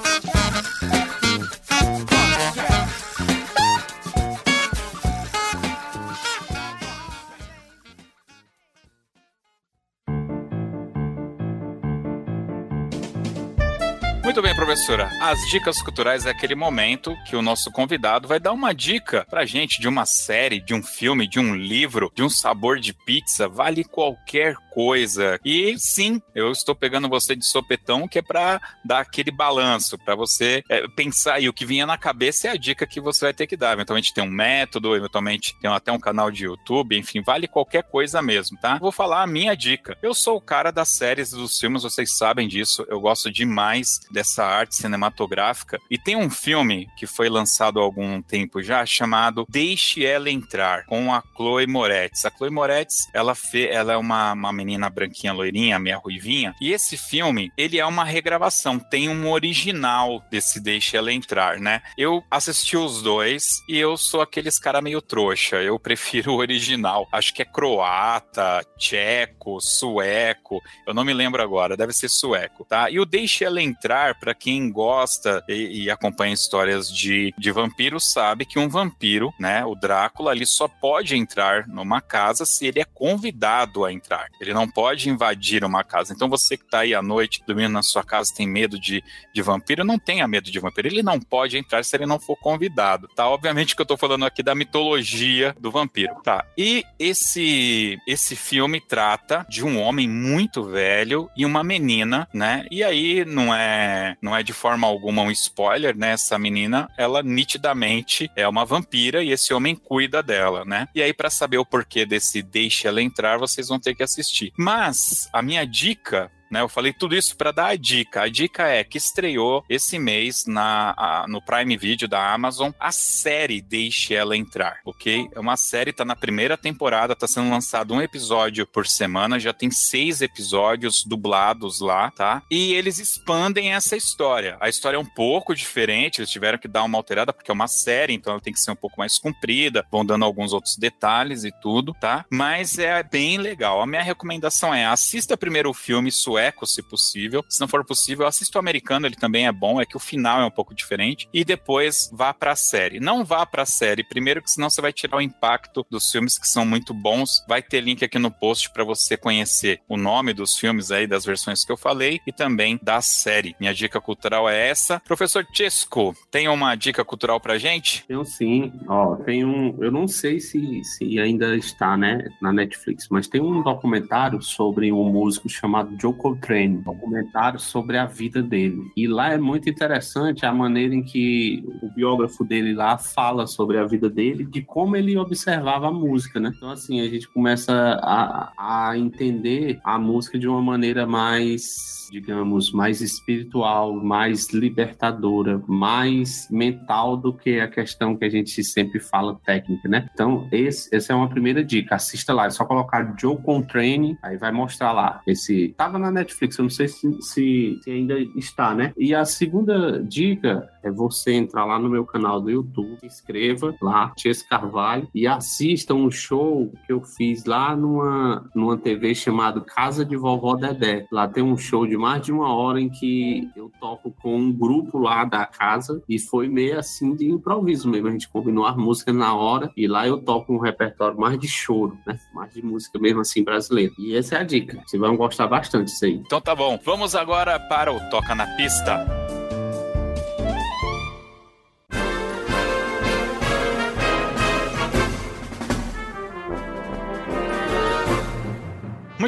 [14.31, 15.11] Muito bem, professora.
[15.19, 19.45] As dicas culturais é aquele momento que o nosso convidado vai dar uma dica pra
[19.45, 23.49] gente de uma série, de um filme, de um livro, de um sabor de pizza,
[23.49, 25.37] vale qualquer coisa.
[25.43, 30.15] E sim, eu estou pegando você de sopetão, que é para dar aquele balanço, para
[30.15, 31.41] você é, pensar.
[31.41, 33.73] E o que vinha na cabeça é a dica que você vai ter que dar.
[33.73, 38.21] Eventualmente tem um método, eventualmente tem até um canal de YouTube, enfim, vale qualquer coisa
[38.21, 38.77] mesmo, tá?
[38.77, 39.97] Vou falar a minha dica.
[40.01, 42.85] Eu sou o cara das séries dos filmes, vocês sabem disso.
[42.87, 45.79] Eu gosto demais dessa arte cinematográfica.
[45.89, 50.85] E tem um filme que foi lançado há algum tempo já, chamado Deixe Ela Entrar,
[50.85, 52.25] com a Chloe Moretz.
[52.25, 56.55] A Chloe Moretz, ela, fe, ela é uma, uma menina branquinha, loirinha, meia ruivinha.
[56.61, 58.79] E esse filme, ele é uma regravação.
[58.79, 61.81] Tem um original desse Deixe Ela Entrar, né?
[61.97, 65.57] Eu assisti os dois e eu sou aqueles cara meio trouxa.
[65.57, 67.07] Eu prefiro o original.
[67.11, 70.61] Acho que é croata, tcheco, sueco.
[70.85, 71.77] Eu não me lembro agora.
[71.77, 72.89] Deve ser sueco, tá?
[72.89, 78.11] E o Deixe Ela Entrar para quem gosta e, e, acompanha histórias de, de vampiros,
[78.11, 82.79] sabe que um vampiro, né, o Drácula, ele só pode entrar numa casa se ele
[82.79, 84.27] é convidado a entrar.
[84.39, 86.13] Ele não pode invadir uma casa.
[86.13, 89.41] Então você que está aí à noite dormindo na sua casa tem medo de, de
[89.41, 90.87] vampiro, não tenha medo de vampiro.
[90.87, 93.27] Ele não pode entrar se ele não for convidado, tá?
[93.27, 96.45] Obviamente que eu estou falando aqui da mitologia do vampiro, tá?
[96.57, 102.65] E esse esse filme trata de um homem muito velho e uma menina, né?
[102.69, 106.11] E aí não é não é de forma alguma um spoiler, né?
[106.11, 110.87] Essa menina, ela nitidamente é uma vampira e esse homem cuida dela, né?
[110.93, 114.51] E aí, para saber o porquê desse deixe ela entrar, vocês vão ter que assistir.
[114.57, 116.61] Mas a minha dica né?
[116.61, 118.23] Eu falei tudo isso para dar a dica.
[118.23, 122.91] A dica é que estreou esse mês na, a, no Prime Video da Amazon a
[122.91, 125.29] série Deixe Ela Entrar, ok?
[125.33, 129.53] É uma série, tá na primeira temporada, tá sendo lançado um episódio por semana, já
[129.53, 132.43] tem seis episódios dublados lá, tá?
[132.51, 134.57] E eles expandem essa história.
[134.59, 137.67] A história é um pouco diferente, eles tiveram que dar uma alterada porque é uma
[137.67, 141.45] série, então ela tem que ser um pouco mais comprida, vão dando alguns outros detalhes
[141.45, 142.25] e tudo, tá?
[142.29, 143.81] Mas é bem legal.
[143.81, 147.45] A minha recomendação é assista primeiro o filme sueco sueco, se possível.
[147.47, 150.41] Se não for possível, assista o americano, ele também é bom, é que o final
[150.41, 151.29] é um pouco diferente.
[151.33, 152.99] E depois vá para a série.
[152.99, 156.37] Não vá para a série, primeiro que senão você vai tirar o impacto dos filmes
[156.37, 157.43] que são muito bons.
[157.47, 161.25] Vai ter link aqui no post para você conhecer o nome dos filmes aí, das
[161.25, 163.55] versões que eu falei e também da série.
[163.59, 164.99] Minha dica cultural é essa.
[165.01, 168.03] Professor Chesco, tem uma dica cultural pra gente?
[168.07, 168.71] Tenho sim.
[168.87, 169.77] Ó, tem um.
[169.81, 174.91] Eu não sei se, se ainda está, né, na Netflix, mas tem um documentário sobre
[174.91, 176.77] um músico chamado Joe Coltrane.
[176.77, 178.91] Um documentário sobre a vida dele.
[178.95, 183.77] E lá é muito interessante a maneira em que o biógrafo dele lá fala sobre
[183.77, 186.51] a vida dele, de como ele observava a música, né?
[186.55, 192.73] Então, assim, a gente começa a, a entender a música de uma maneira mais digamos,
[192.73, 199.39] mais espiritual, mais libertadora, mais mental do que a questão que a gente sempre fala
[199.45, 200.09] técnica, né?
[200.13, 201.95] Então, esse, essa é uma primeira dica.
[201.95, 205.21] Assista lá, é só colocar Joe Contrane, aí vai mostrar lá.
[205.25, 208.93] Esse tava na Netflix, eu não sei se, se, se ainda está, né?
[208.97, 214.11] E a segunda dica é você entrar lá no meu canal do YouTube, inscreva lá,
[214.15, 220.03] Ties Carvalho, e assista um show que eu fiz lá numa, numa TV chamado Casa
[220.05, 221.05] de Vovó Dedé.
[221.11, 224.51] Lá tem um show de mais de uma hora em que eu toco com um
[224.51, 228.07] grupo lá da casa e foi meio assim de improviso mesmo.
[228.07, 231.47] A gente combinou as músicas na hora e lá eu toco um repertório mais de
[231.47, 232.17] choro, né?
[232.33, 233.93] Mais de música mesmo assim brasileira.
[233.97, 234.81] E essa é a dica.
[234.85, 236.13] Vocês vão gostar bastante disso aí.
[236.13, 236.79] Então tá bom.
[236.83, 239.40] Vamos agora para o Toca na Pista.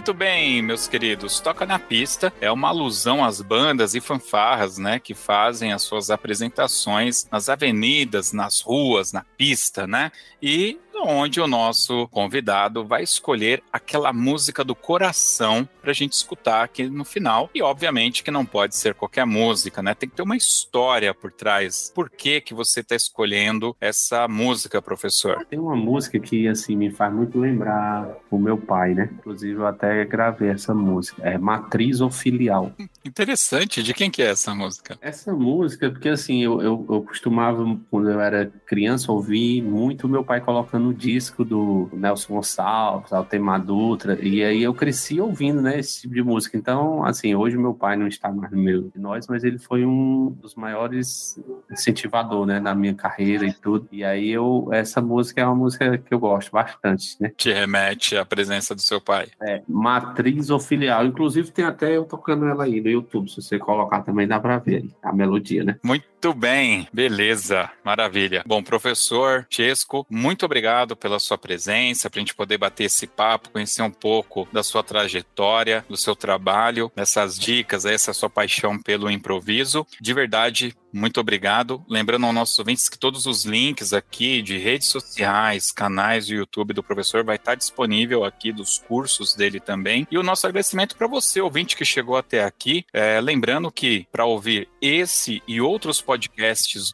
[0.03, 1.39] Muito bem, meus queridos.
[1.39, 6.09] Toca na pista é uma alusão às bandas e fanfarras, né, que fazem as suas
[6.09, 10.11] apresentações nas avenidas, nas ruas, na pista, né?
[10.41, 16.63] E onde o nosso convidado vai escolher aquela música do coração para a gente escutar
[16.63, 17.49] aqui no final.
[17.53, 19.93] E obviamente que não pode ser qualquer música, né?
[19.93, 21.91] Tem que ter uma história por trás.
[21.93, 25.45] Por que que você está escolhendo essa música, professor?
[25.45, 29.09] Tem uma música que assim me faz muito lembrar o meu pai, né?
[29.13, 31.21] Inclusive eu até gravei essa música.
[31.23, 32.71] É Matriz ou Filial.
[33.05, 33.83] Interessante.
[33.83, 34.97] De quem que é essa música?
[35.01, 40.23] Essa música, porque assim, eu, eu, eu costumava, quando eu era criança, ouvir muito meu
[40.23, 45.79] pai colocando o disco do Nelson Gonçalves, Altemar Dutra, e aí eu cresci ouvindo, né,
[45.79, 46.57] esse tipo de música.
[46.57, 49.85] Então, assim, hoje meu pai não está mais no meio de nós, mas ele foi
[49.85, 51.39] um dos maiores
[51.71, 53.87] incentivador, né, na minha carreira e tudo.
[53.91, 57.31] E aí eu, essa música é uma música que eu gosto bastante, né?
[57.35, 59.27] Te remete à presença do seu pai.
[59.41, 61.05] É, matriz ou filial.
[61.05, 64.57] Inclusive tem até eu tocando ela aí no YouTube, se você colocar também dá pra
[64.57, 65.77] ver a melodia, né?
[65.83, 68.43] Muito bem, beleza, maravilha.
[68.45, 73.49] Bom, professor Chesco, muito obrigado pela sua presença, para a gente poder bater esse papo,
[73.49, 79.09] conhecer um pouco da sua trajetória, do seu trabalho, dessas dicas, essa sua paixão pelo
[79.09, 79.87] improviso.
[79.99, 81.83] De verdade, muito obrigado.
[81.89, 86.73] Lembrando aos nossos ouvintes que todos os links aqui de redes sociais, canais do YouTube
[86.73, 90.07] do professor vai estar disponível aqui dos cursos dele também.
[90.11, 92.85] E o nosso agradecimento para você, ouvinte que chegou até aqui.
[92.93, 96.12] É, lembrando que para ouvir esse e outros podcasts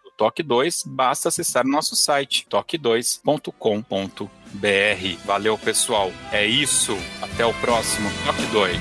[0.03, 5.25] do Toque 2, basta acessar nosso site toque2.com.br.
[5.25, 6.11] Valeu, pessoal.
[6.31, 6.97] É isso.
[7.21, 8.79] Até o próximo Toque 2.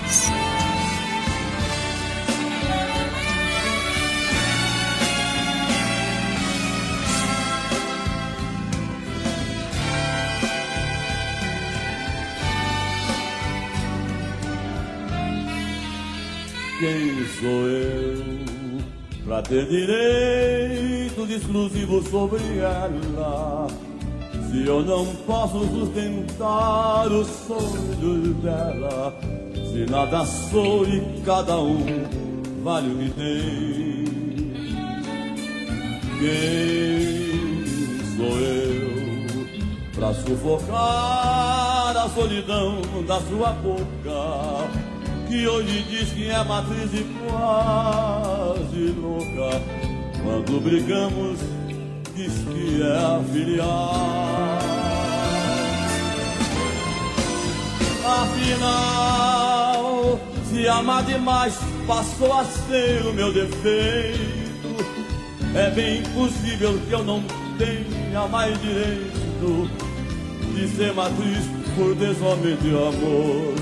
[16.81, 18.08] Quem sou eu
[19.29, 23.67] pra ter direito de exclusivo sobre ela?
[24.51, 29.15] Se eu não posso sustentar os sonhos dela,
[29.53, 31.85] se nada sou e cada um
[32.65, 34.09] vale o que tem.
[36.19, 37.37] Quem
[38.17, 38.89] sou eu
[39.95, 44.89] pra sufocar a solidão da sua boca?
[45.29, 47.05] que hoje diz que é matriz e
[48.79, 49.61] quase louca.
[50.23, 51.41] Quando brigamos,
[52.15, 54.59] diz que é a filial.
[58.23, 64.77] Afinal, se amar demais passou a ser o meu defeito,
[65.55, 67.23] é bem possível que eu não
[67.59, 69.71] tenha mais direito
[70.55, 71.45] de ser matriz
[71.77, 73.55] por desomem de amor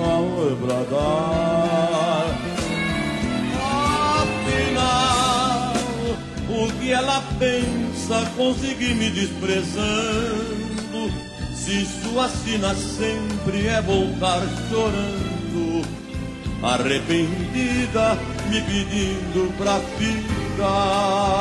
[0.00, 2.51] ao bradar.
[4.52, 5.72] Afinal,
[6.48, 11.10] o que ela pensa conseguir me desprezando?
[11.54, 15.82] Se sua sina sempre é voltar chorando,
[16.62, 18.18] arrependida,
[18.50, 21.32] me pedindo pra ficar.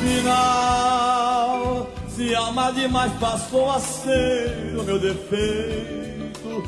[0.00, 6.62] Afinal, se amar demais passou a ser o meu defeito,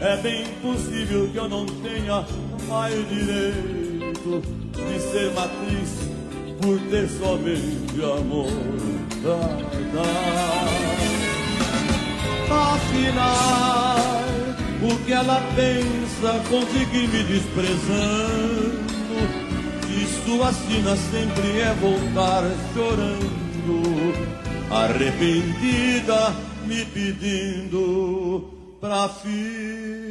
[0.00, 2.24] é bem possível que eu não tenha
[2.68, 4.40] mais direito
[4.72, 5.98] de ser matriz
[6.62, 8.52] por ter somente amor.
[12.48, 13.96] Afinal,
[14.80, 18.95] o que ela pensa conseguir me desprezando?
[20.26, 22.42] Sua sina sempre é voltar
[22.74, 24.12] chorando,
[24.68, 26.34] arrependida,
[26.66, 28.50] me pedindo
[28.80, 30.02] pra ficar.